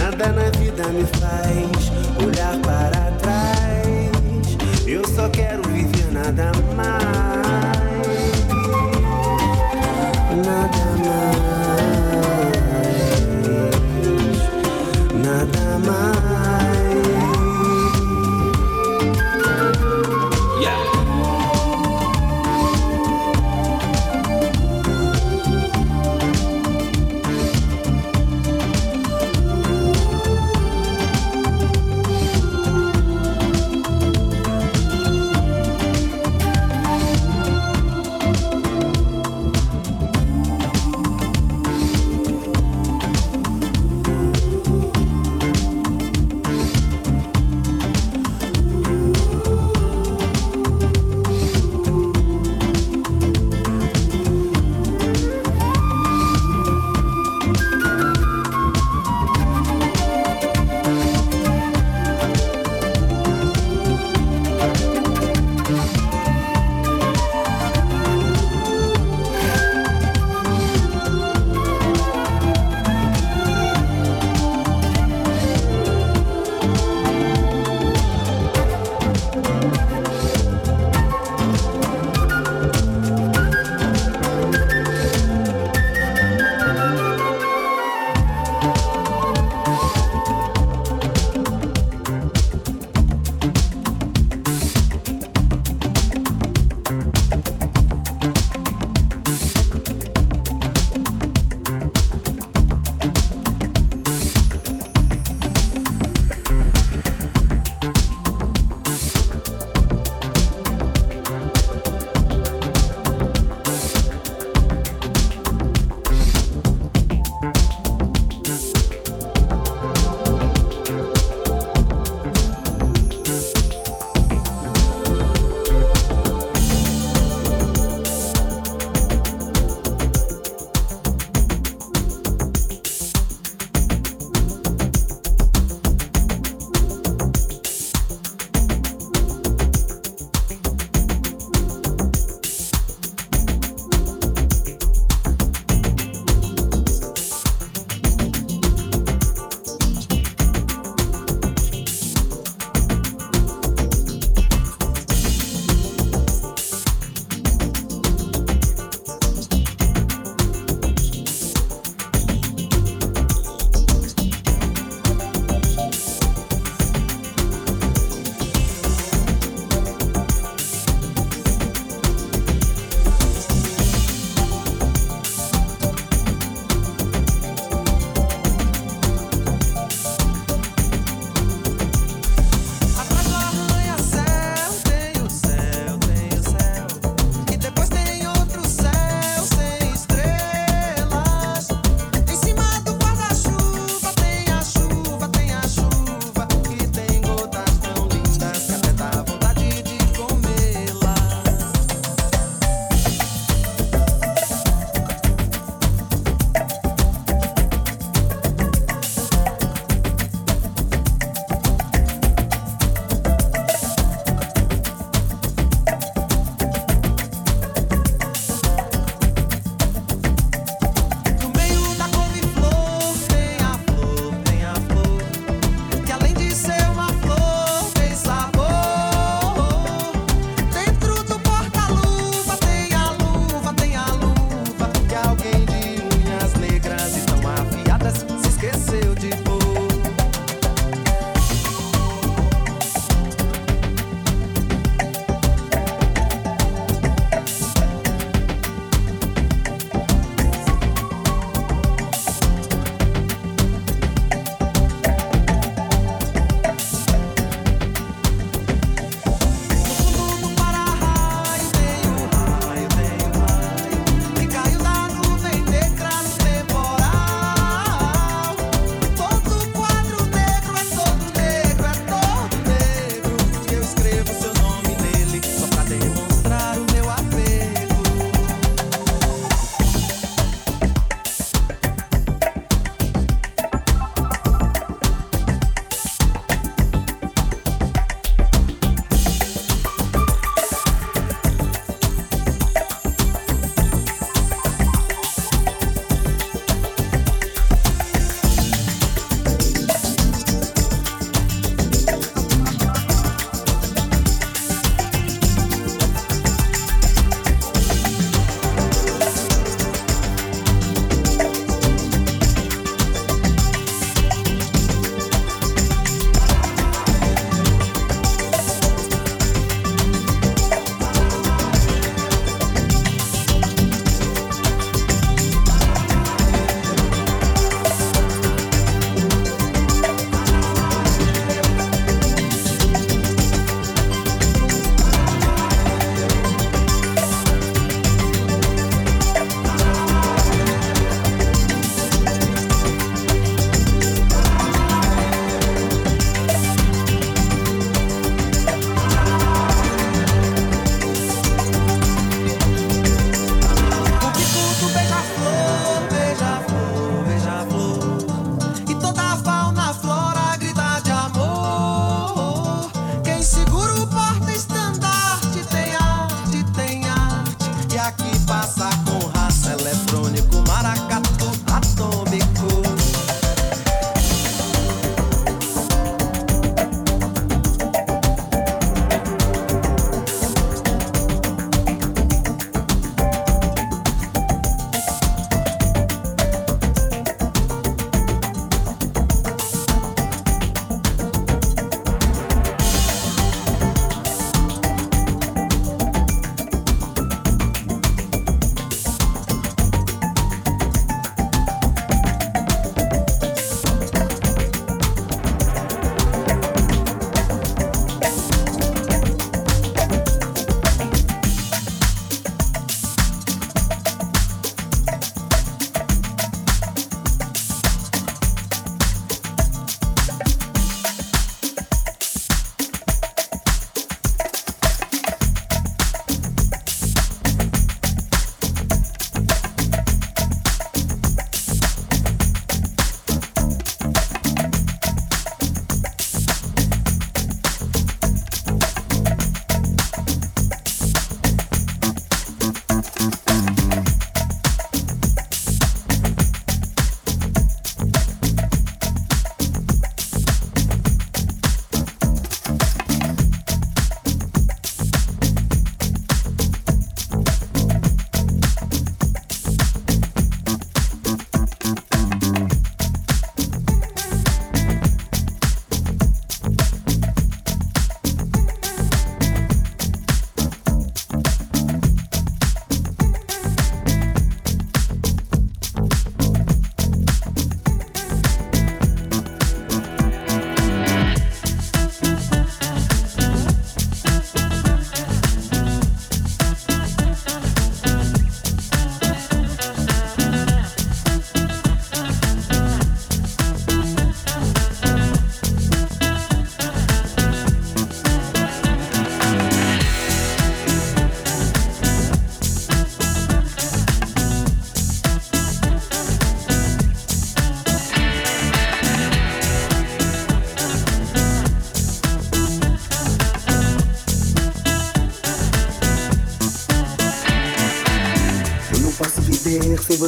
Nada 0.00 0.32
na 0.32 0.48
vida 0.58 0.88
me 0.88 1.04
faz 1.04 1.92
olhar 2.24 2.58
para 2.62 3.10
trás. 3.18 4.56
Eu 4.86 5.06
só 5.06 5.28
quero 5.28 5.62
viver 5.68 6.10
nada 6.12 6.52
mais. 6.74 7.15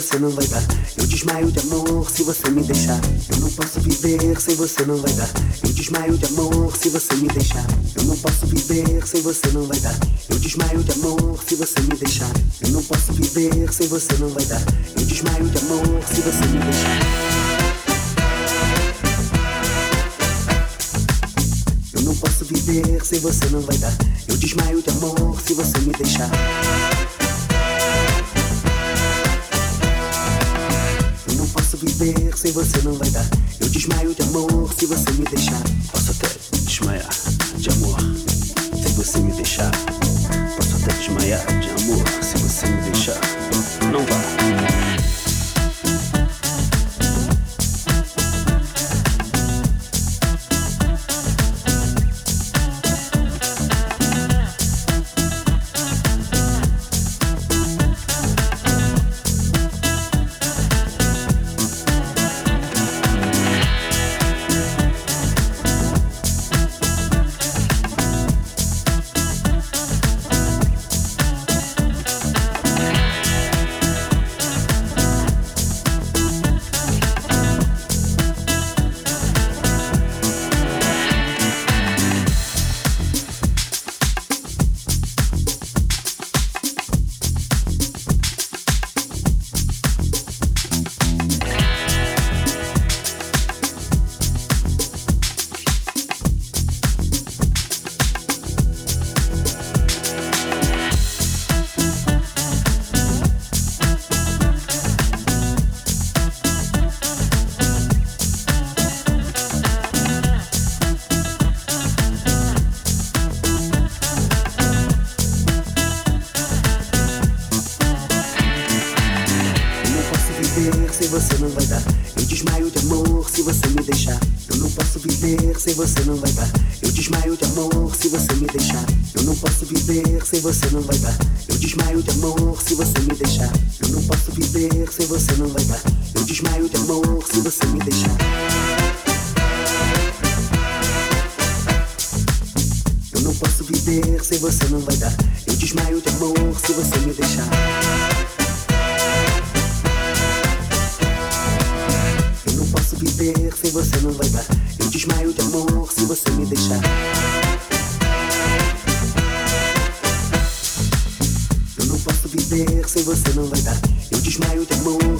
Você 0.00 0.16
não 0.20 0.30
vai 0.30 0.46
dar. 0.46 0.62
Eu 0.96 1.06
desmaio 1.08 1.50
de 1.50 1.58
amor 1.58 2.08
se 2.08 2.22
você 2.22 2.48
me 2.50 2.62
deixar. 2.62 3.00
Eu 3.32 3.40
não 3.40 3.50
posso 3.50 3.80
viver 3.80 4.40
sem 4.40 4.54
você 4.54 4.84
não 4.86 4.96
vai 4.96 5.12
dar. 5.14 5.28
Eu 5.64 5.72
desmaio 5.72 6.16
de 6.16 6.26
amor 6.26 6.76
se 6.76 6.88
você 6.88 7.16
me 7.16 7.26
deixar. 7.26 7.66
Eu 7.96 8.04
não 8.04 8.16
posso 8.18 8.46
viver 8.46 9.04
sem 9.04 9.20
você 9.22 9.48
não 9.48 9.64
vai 9.64 9.80
dar. 9.80 9.98
Eu 10.30 10.38
desmaio 10.38 10.84
de 10.84 10.92
amor 10.92 11.42
se 11.44 11.56
você 11.56 11.80
me 11.80 11.96
deixar. 11.96 12.30
Eu 12.62 12.70
não 12.70 12.82
posso 12.84 13.12
viver 13.12 13.72
sem 13.72 13.88
você 13.88 14.14
não 14.20 14.28
vai 14.28 14.44
dar. 14.44 14.62
Eu 14.96 15.04
desmaio 15.04 15.44
de 15.48 15.58
amor 15.58 16.02
se 16.06 16.20
você 16.20 16.46
me 16.46 16.60
deixar. 16.60 16.98
Eu 21.92 22.02
não 22.02 22.14
posso 22.14 22.44
viver 22.44 23.04
sem 23.04 23.18
você 23.18 23.46
não 23.46 23.60
vai 23.62 23.76
dar. 23.78 23.96
Eu 24.28 24.36
desmaio 24.36 24.80
de 24.80 24.90
amor 24.90 25.40
se 25.44 25.54
você 25.54 25.78
me 25.80 25.92
deixar. 25.92 26.30
Viver 31.98 32.36
sem 32.36 32.52
você 32.52 32.80
não 32.82 32.94
vai 32.94 33.10
dar. 33.10 33.26
Eu 33.60 33.68
desmaio 33.68 34.14
de 34.14 34.22
amor 34.22 34.72
se 34.72 34.86
você 34.86 35.10
me 35.12 35.24
deixar. 35.24 35.60
Posso 35.90 36.12
até 36.12 36.28
desmaiar 36.64 37.10
de 37.56 37.70
amor 37.70 37.98
se 38.72 38.92
você 38.94 39.18
me 39.18 39.32
deixar. 39.32 39.70
Posso 40.56 40.76
até 40.76 40.94
desmaiar 40.94 41.44
de 41.60 41.70
amor 41.70 42.04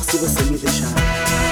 que 0.08 0.16
você 0.16 0.42
me 0.44 0.56
deixar. 0.56 1.47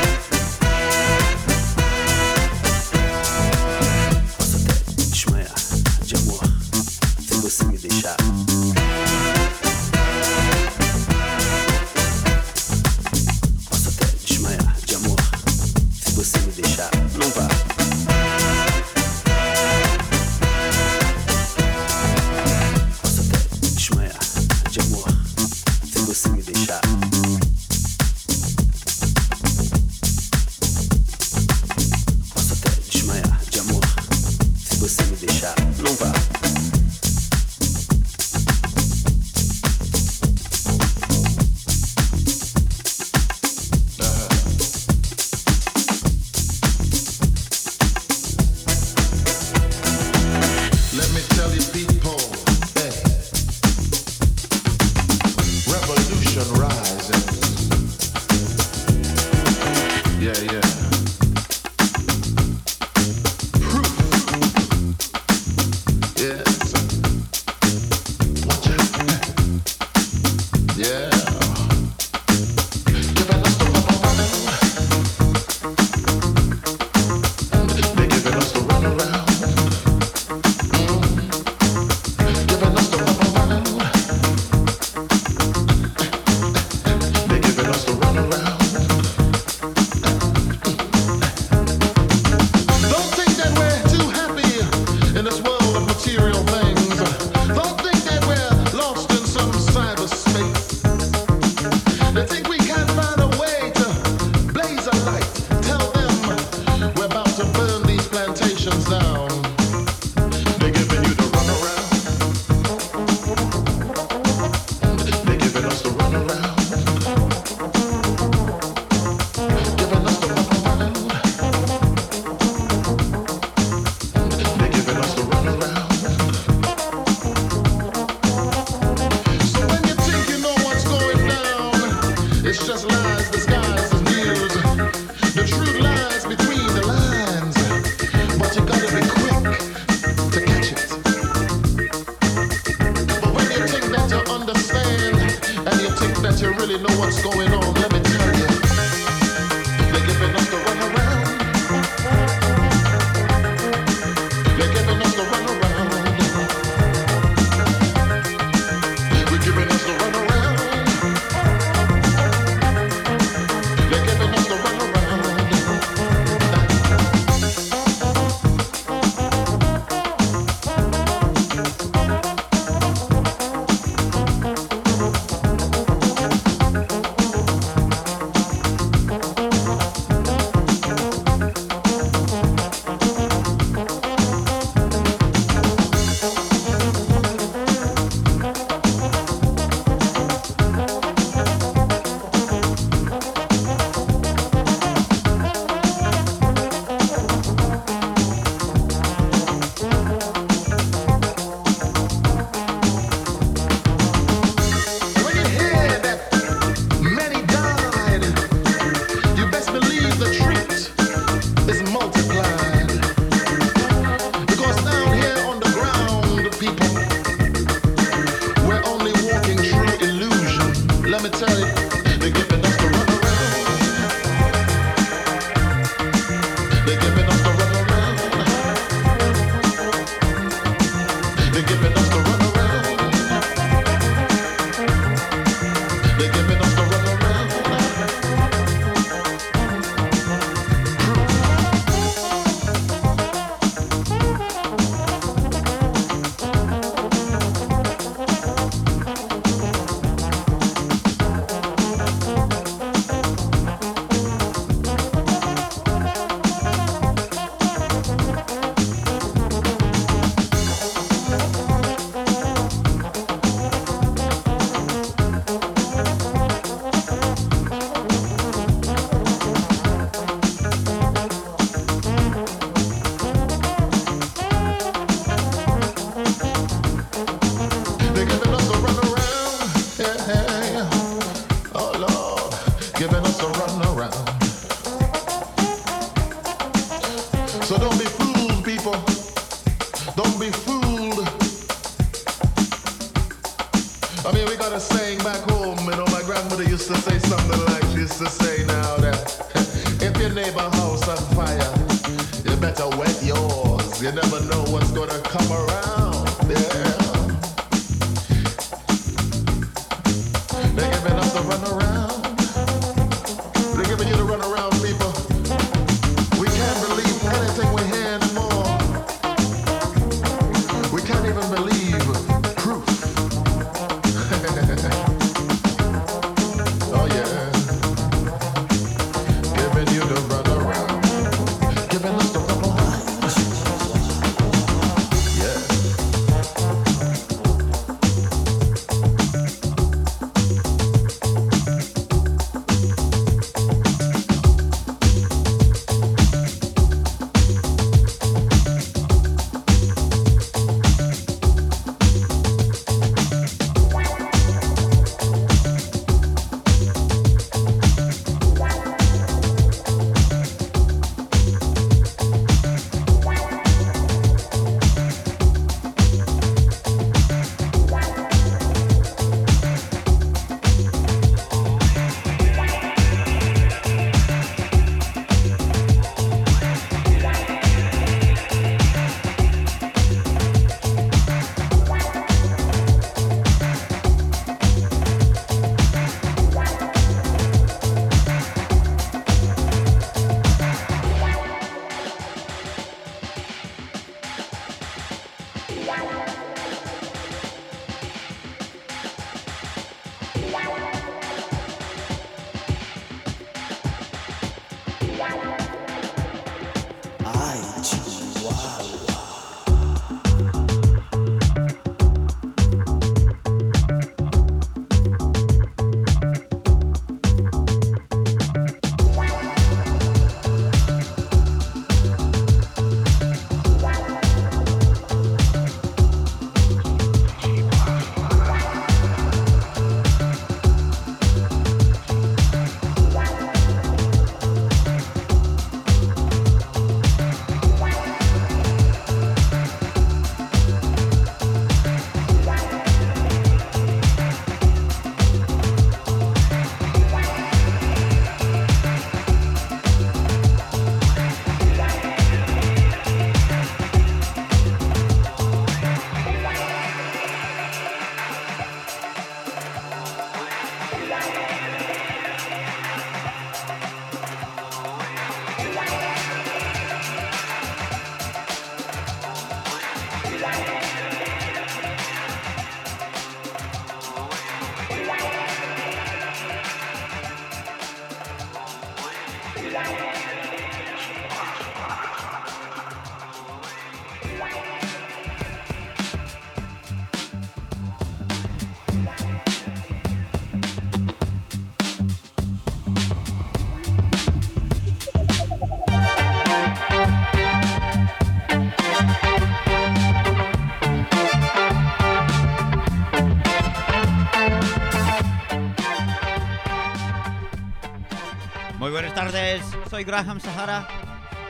soy 509.96 510.04
Graham 510.04 510.38
Sahara. 510.38 510.86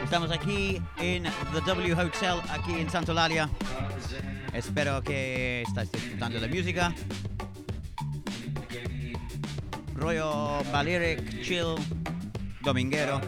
Estamos 0.05 0.31
aquí 0.31 0.81
en 0.98 1.24
The 1.24 1.60
W 1.66 1.94
Hotel, 1.94 2.40
aquí 2.48 2.74
en 2.74 2.89
Santolalia. 2.89 3.51
Espero 4.52 5.02
que 5.02 5.62
estáis 5.62 5.90
disfrutando 5.90 6.39
de 6.39 6.47
música. 6.47 6.94
Rollo 9.97 10.62
Valeric, 10.70 11.43
chill, 11.43 11.74
dominguero. 12.60 13.20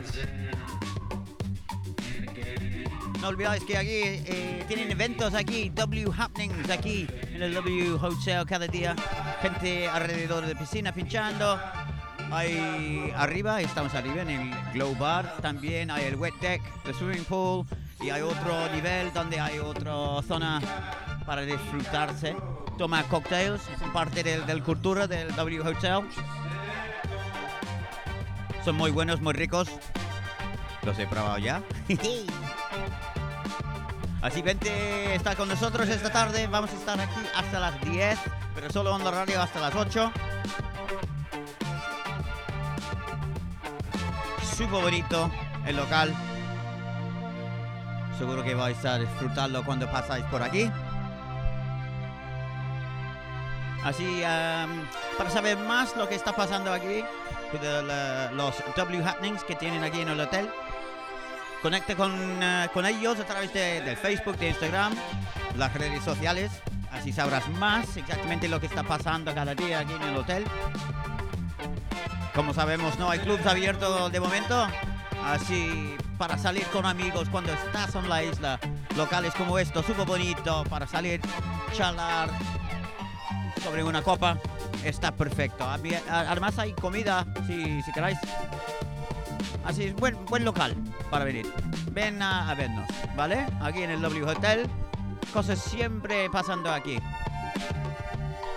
No 3.21 3.29
olvidáis 3.29 3.65
que 3.65 3.77
aquí 3.77 4.03
eh, 4.05 4.65
tienen 4.69 4.93
eventos 4.93 5.35
aquí, 5.35 5.71
W 5.71 6.13
Happenings 6.17 6.71
aquí 6.71 7.09
en 7.35 7.43
el 7.43 7.55
W 7.55 7.95
Hotel 7.95 8.47
cada 8.47 8.69
día. 8.69 8.95
Gente 9.43 9.89
alrededor 9.89 10.47
de 10.47 10.55
la 10.55 10.61
piscina 10.61 10.93
pinchando, 10.93 11.61
hay 12.31 13.13
arriba, 13.17 13.61
estamos 13.61 13.95
arriba 13.95 14.23
en 14.23 14.31
el 14.31 14.73
Glow 14.73 14.95
Bar. 14.97 15.37
También 15.41 15.91
hay 15.91 16.05
el 16.05 16.17
Wet 16.17 16.35
Deck, 16.41 16.63
el 16.85 16.95
Swimming 16.95 17.25
Pool. 17.25 17.67
Y 18.01 18.11
hay 18.11 18.23
otro 18.23 18.69
nivel 18.73 19.13
donde 19.13 19.41
hay 19.41 19.59
otra 19.59 20.23
zona 20.27 20.61
para 21.27 21.43
disfrutarse. 21.43 22.37
Toma 22.77 23.03
cocktails, 23.05 23.63
son 23.79 23.93
parte 23.93 24.23
del, 24.23 24.47
del 24.47 24.63
cultura 24.63 25.07
del 25.07 25.35
W 25.35 25.61
Hotel. 25.61 26.03
Son 28.65 28.77
muy 28.77 28.91
buenos, 28.91 29.21
muy 29.21 29.33
ricos. 29.33 29.69
Los 30.83 30.99
he 30.99 31.07
probado 31.07 31.39
ya. 31.39 31.63
Así 34.23 34.43
vente, 34.43 35.15
está 35.15 35.35
con 35.37 35.49
nosotros 35.49 35.89
esta 35.89 36.11
tarde. 36.11 36.47
Vamos 36.47 36.71
a 36.71 36.75
estar 36.75 37.01
aquí 37.01 37.21
hasta 37.35 37.61
las 37.61 37.81
10, 37.83 38.19
pero 38.55 38.71
solo 38.71 38.95
en 38.97 39.05
la 39.05 39.11
radio 39.11 39.41
hasta 39.41 39.61
las 39.61 39.75
8. 39.75 40.13
Súper 44.59 44.83
bonito 44.83 45.31
el 45.67 45.77
local. 45.77 46.13
Seguro 48.19 48.43
que 48.43 48.55
vais 48.55 48.85
a 48.85 48.99
disfrutarlo 48.99 49.65
cuando 49.65 49.89
pasáis 49.91 50.25
por 50.25 50.43
aquí. 50.43 50.69
Así, 53.85 54.23
para 55.17 55.31
saber 55.31 55.57
más 55.59 55.97
lo 55.97 56.09
que 56.09 56.17
está 56.17 56.33
pasando 56.35 56.73
aquí, 56.73 57.05
de 57.63 57.83
la- 57.85 58.31
los 58.33 58.55
W 58.77 59.05
Happenings 59.05 59.45
que 59.45 59.55
tienen 59.55 59.85
aquí 59.85 60.01
en 60.01 60.09
el 60.09 60.21
hotel, 60.21 60.51
conecte 61.63 61.95
con, 61.95 62.13
eh, 62.43 62.69
con 62.75 62.85
ellos 62.85 63.21
a 63.21 63.25
través 63.25 63.53
de, 63.55 63.81
del 63.83 63.97
Facebook, 63.97 64.37
de 64.39 64.49
Instagram, 64.49 64.93
las 65.57 65.73
redes 65.75 66.03
sociales. 66.03 66.51
Así 66.93 67.13
sabrás 67.13 67.49
más 67.51 67.97
exactamente 67.97 68.49
lo 68.49 68.59
que 68.59 68.67
está 68.67 68.83
pasando 68.83 69.33
cada 69.33 69.55
día 69.55 69.79
aquí 69.81 69.93
en 69.93 70.03
el 70.03 70.17
hotel. 70.17 70.45
Como 72.39 72.55
sabemos, 72.55 72.97
no 73.01 73.11
hay 73.11 73.19
clubs 73.19 73.45
abiertos 73.47 74.13
de 74.13 74.21
momento. 74.21 74.65
Así, 75.25 75.97
para 76.19 76.39
salir 76.39 76.65
con 76.69 76.87
amigos 76.87 77.29
cuando 77.31 77.53
estás 77.53 77.97
en 77.97 78.09
la 78.09 78.23
isla, 78.23 78.61
locales 78.97 79.35
como 79.35 79.59
estos, 79.59 79.85
súper 79.85 80.07
bonito, 80.07 80.63
para 80.71 80.87
salir, 80.87 81.21
charlar 81.73 82.31
sobre 83.65 83.83
una 83.83 84.03
copa, 84.03 84.39
está 84.85 85.11
perfecto. 85.11 85.69
Además 86.09 86.57
hay 86.61 86.75
comida, 86.75 87.27
si, 87.49 87.83
si 87.83 87.93
queráis. 87.93 88.19
Así 89.65 89.87
es, 89.87 89.97
buen, 89.97 90.25
buen 90.27 90.45
local 90.45 90.77
para 91.11 91.25
venir. 91.25 91.53
Ven 91.91 92.23
a, 92.23 92.49
a 92.49 92.55
vernos, 92.55 92.87
¿vale? 93.17 93.49
Aquí 93.61 93.83
en 93.83 93.91
el 93.91 94.01
W 94.01 94.25
Hotel. 94.25 94.71
Cosas 95.33 95.59
siempre 95.59 96.31
pasando 96.31 96.71
aquí. 96.71 97.01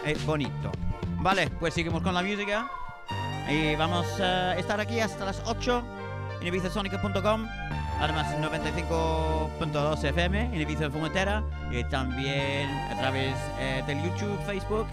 Es 0.05 0.23
bonito. 0.23 0.71
Vale, 1.17 1.49
pues 1.59 1.73
seguimos 1.73 2.03
con 2.03 2.13
la 2.13 2.21
música. 2.21 2.69
Y 3.51 3.75
vamos 3.75 4.07
a 4.21 4.55
estar 4.57 4.79
aquí 4.79 5.01
hasta 5.01 5.25
las 5.25 5.41
8 5.45 5.83
en 6.39 6.47
ibizasonica.com. 6.47 7.45
Además 7.99 8.33
95.2 8.37 10.03
FM 10.05 10.41
en 10.41 10.61
Ibiza 10.61 10.89
Fumetera. 10.89 11.43
Y 11.69 11.83
también 11.83 12.69
a 12.69 12.97
través 12.97 13.35
eh, 13.59 13.83
del 13.85 14.01
YouTube, 14.03 14.39
Facebook 14.45 14.87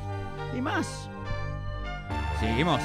y 0.56 0.60
más. 0.60 1.08
Seguimos. 2.40 2.82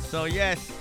Yes, 0.00 0.14
oh 0.14 0.24
yes. 0.24 0.72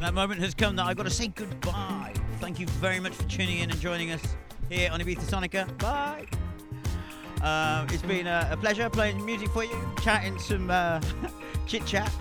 That 0.00 0.12
moment 0.12 0.40
has 0.40 0.54
come 0.54 0.76
that 0.76 0.84
I've 0.84 0.96
got 0.96 1.04
to 1.04 1.10
say 1.10 1.28
goodbye. 1.28 2.12
Thank 2.38 2.60
you 2.60 2.66
very 2.66 3.00
much 3.00 3.14
for 3.14 3.22
tuning 3.24 3.60
in 3.60 3.70
and 3.70 3.80
joining 3.80 4.10
us 4.10 4.22
here 4.68 4.90
on 4.92 5.00
Ibiza 5.00 5.22
Sonica. 5.22 5.66
Bye. 5.78 6.26
Um, 7.42 7.86
it's 7.88 8.02
been 8.02 8.26
a, 8.26 8.46
a 8.52 8.58
pleasure 8.58 8.90
playing 8.90 9.24
music 9.24 9.48
for 9.48 9.64
you, 9.64 9.94
chatting 10.02 10.38
some 10.38 10.70
uh, 10.70 11.00
chit 11.66 11.86
chat. 11.86 12.12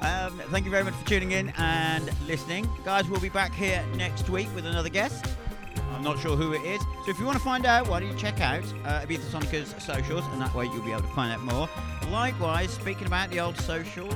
Um, 0.00 0.40
thank 0.50 0.64
you 0.64 0.70
very 0.70 0.82
much 0.82 0.94
for 0.94 1.06
tuning 1.06 1.32
in 1.32 1.50
and 1.58 2.10
listening. 2.26 2.66
Guys, 2.82 3.06
we'll 3.06 3.20
be 3.20 3.28
back 3.28 3.52
here 3.52 3.84
next 3.96 4.30
week 4.30 4.48
with 4.54 4.64
another 4.64 4.88
guest. 4.88 5.26
I'm 5.92 6.02
not 6.02 6.18
sure 6.20 6.36
who 6.36 6.54
it 6.54 6.62
is. 6.62 6.80
So 7.04 7.10
if 7.10 7.18
you 7.18 7.26
want 7.26 7.36
to 7.36 7.44
find 7.44 7.66
out, 7.66 7.86
why 7.86 8.00
don't 8.00 8.10
you 8.10 8.16
check 8.16 8.40
out 8.40 8.64
uh, 8.86 9.02
Ibiza 9.02 9.30
Sonica's 9.30 9.74
socials, 9.84 10.24
and 10.32 10.40
that 10.40 10.54
way 10.54 10.64
you'll 10.64 10.82
be 10.82 10.90
able 10.92 11.02
to 11.02 11.08
find 11.08 11.32
out 11.32 11.40
more. 11.42 11.68
Likewise, 12.10 12.70
speaking 12.70 13.06
about 13.06 13.30
the 13.30 13.40
old 13.40 13.56
socials, 13.58 14.14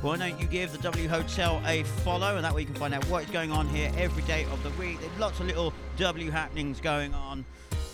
why 0.00 0.16
don't 0.16 0.40
you 0.40 0.46
give 0.46 0.70
the 0.70 0.78
W 0.78 1.08
Hotel 1.08 1.60
a 1.66 1.82
follow, 1.82 2.36
and 2.36 2.44
that 2.44 2.54
way 2.54 2.60
you 2.60 2.66
can 2.66 2.76
find 2.76 2.94
out 2.94 3.04
what 3.06 3.24
is 3.24 3.30
going 3.30 3.50
on 3.50 3.68
here 3.68 3.90
every 3.96 4.22
day 4.22 4.44
of 4.52 4.62
the 4.62 4.70
week. 4.70 5.00
There's 5.00 5.18
lots 5.18 5.40
of 5.40 5.46
little 5.46 5.72
W 5.96 6.30
happenings 6.30 6.80
going 6.80 7.12
on, 7.14 7.44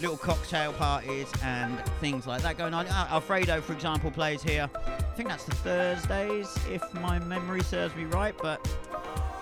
little 0.00 0.16
cocktail 0.16 0.74
parties 0.74 1.32
and 1.42 1.78
things 2.00 2.26
like 2.26 2.42
that 2.42 2.58
going 2.58 2.74
on. 2.74 2.86
Alfredo, 2.86 3.62
for 3.62 3.72
example, 3.72 4.10
plays 4.10 4.42
here. 4.42 4.68
I 4.74 5.16
think 5.16 5.28
that's 5.28 5.44
the 5.44 5.54
Thursdays, 5.54 6.54
if 6.70 6.82
my 6.94 7.18
memory 7.18 7.62
serves 7.62 7.96
me 7.96 8.04
right, 8.04 8.34
but 8.42 8.60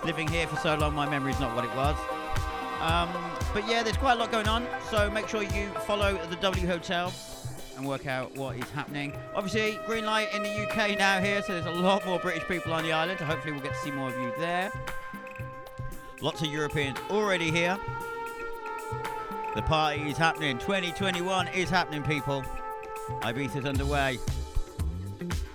living 0.05 0.27
here 0.27 0.47
for 0.47 0.55
so 0.55 0.75
long, 0.75 0.93
my 0.93 1.09
memory's 1.09 1.39
not 1.39 1.53
what 1.55 1.65
it 1.65 1.75
was. 1.75 1.97
Um, 2.79 3.09
but 3.53 3.67
yeah, 3.67 3.83
there's 3.83 3.97
quite 3.97 4.13
a 4.13 4.15
lot 4.15 4.31
going 4.31 4.47
on, 4.47 4.65
so 4.89 5.09
make 5.11 5.27
sure 5.27 5.43
you 5.43 5.67
follow 5.85 6.17
the 6.27 6.37
W 6.37 6.65
Hotel 6.65 7.11
and 7.83 7.89
work 7.89 8.07
out 8.07 8.33
what 8.37 8.55
is 8.55 8.69
happening. 8.69 9.13
Obviously, 9.35 9.77
green 9.85 10.05
light 10.05 10.33
in 10.33 10.41
the 10.41 10.49
UK 10.49 10.97
now 10.97 11.19
here, 11.19 11.41
so 11.41 11.53
there's 11.53 11.65
a 11.65 11.81
lot 11.81 12.05
more 12.05 12.17
British 12.17 12.47
people 12.47 12.71
on 12.71 12.83
the 12.83 12.93
island. 12.93 13.19
So 13.19 13.25
hopefully, 13.25 13.51
we'll 13.51 13.61
get 13.61 13.73
to 13.73 13.79
see 13.79 13.91
more 13.91 14.09
of 14.09 14.17
you 14.17 14.31
there. 14.39 14.71
Lots 16.21 16.41
of 16.41 16.47
Europeans 16.47 16.97
already 17.09 17.51
here. 17.51 17.77
The 19.55 19.61
party 19.63 20.01
is 20.03 20.17
happening. 20.17 20.57
2021 20.59 21.49
is 21.49 21.69
happening, 21.69 22.03
people. 22.03 22.43
Ibiza's 23.21 23.65
underway. 23.65 24.17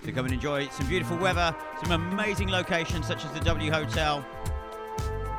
So 0.05 0.13
come 0.13 0.27
and 0.27 0.35
enjoy 0.35 0.69
some 0.69 0.87
beautiful 0.87 1.17
weather, 1.17 1.57
some 1.83 1.93
amazing 1.93 2.49
locations 2.49 3.07
such 3.07 3.25
as 3.25 3.33
the 3.33 3.41
W 3.41 3.73
Hotel, 3.73 4.25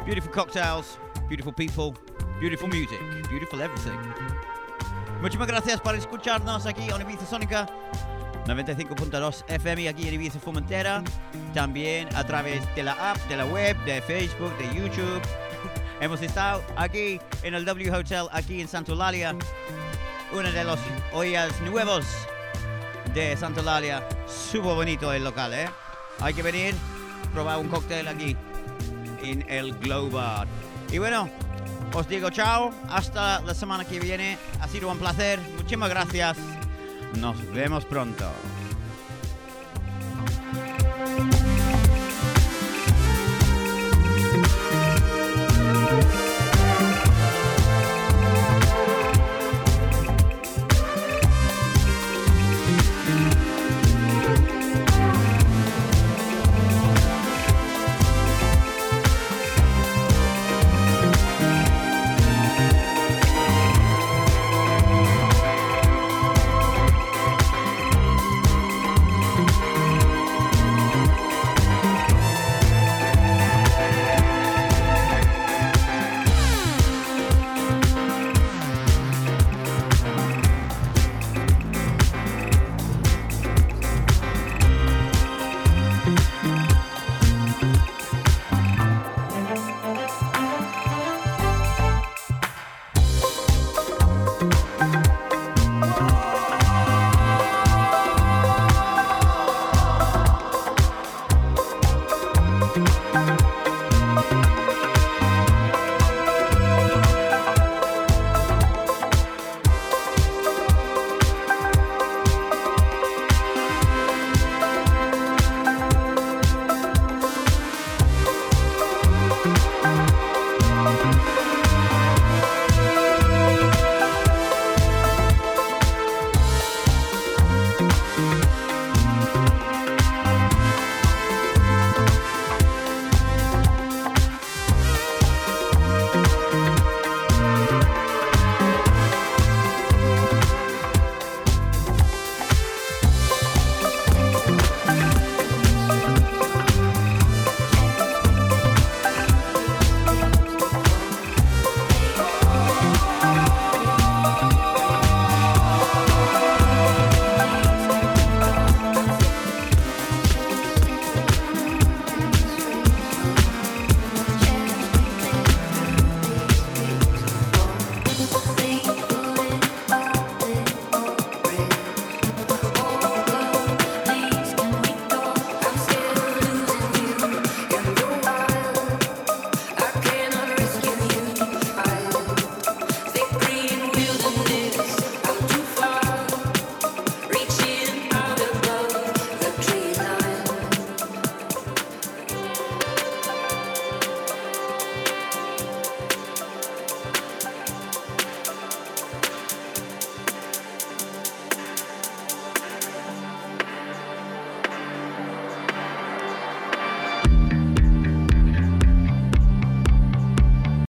beautiful 0.06 0.32
cocktails, 0.32 0.98
beautiful 1.28 1.52
people, 1.52 1.96
beautiful 2.40 2.68
music, 2.68 3.00
beautiful 3.30 3.62
everything. 3.62 4.00
Muchísimas 5.22 5.48
gracias 5.50 5.82
por 5.82 5.96
escucharnos 5.96 6.66
aquí 6.66 6.90
en 6.90 7.02
Ibiza 7.02 7.26
Sónica 7.26 7.68
95.2 8.46 9.44
FM 9.50 9.90
aquí 9.90 10.08
en 10.08 10.14
Ibiza 10.14 10.40
Formentera. 10.40 11.04
También 11.54 12.08
a 12.16 12.24
través 12.24 12.64
de 12.74 12.84
la 12.84 12.94
app, 13.12 13.18
de 13.28 13.36
la 13.36 13.46
web, 13.46 13.78
de 13.84 14.02
Facebook, 14.02 14.58
de 14.58 14.74
YouTube. 14.74 15.22
Hemos 16.00 16.22
estado 16.22 16.64
aquí 16.78 17.20
en 17.44 17.54
el 17.54 17.66
W 17.66 17.92
Hotel, 17.92 18.28
aquí 18.32 18.62
en 18.62 18.70
Santolalia. 18.70 19.36
Uno 20.32 20.52
de 20.52 20.64
los 20.64 20.80
ollas 21.12 21.60
nuevos 21.62 22.06
de 23.14 23.36
Santolalia. 23.36 24.08
Súper 24.26 24.74
bonito 24.74 25.12
el 25.12 25.26
local, 25.26 25.54
¿eh? 25.54 25.70
Hay 26.22 26.34
que 26.34 26.44
venir, 26.44 26.76
probar 27.34 27.60
un 27.60 27.68
cóctel 27.68 28.08
aquí 28.08 28.38
en 29.22 29.46
el 29.50 29.78
Global. 29.80 30.48
Y 30.92 30.98
bueno, 30.98 31.30
os 31.94 32.08
digo 32.08 32.30
chao, 32.30 32.72
hasta 32.90 33.42
la 33.42 33.54
semana 33.54 33.86
que 33.86 34.00
viene. 34.00 34.38
Ha 34.62 34.68
sido 34.68 34.92
un 34.92 35.00
placer, 35.00 35.40
muchísimas 35.58 35.90
gracias. 35.90 36.38
Nos 37.16 37.36
vemos 37.54 37.86
pronto. 37.86 38.26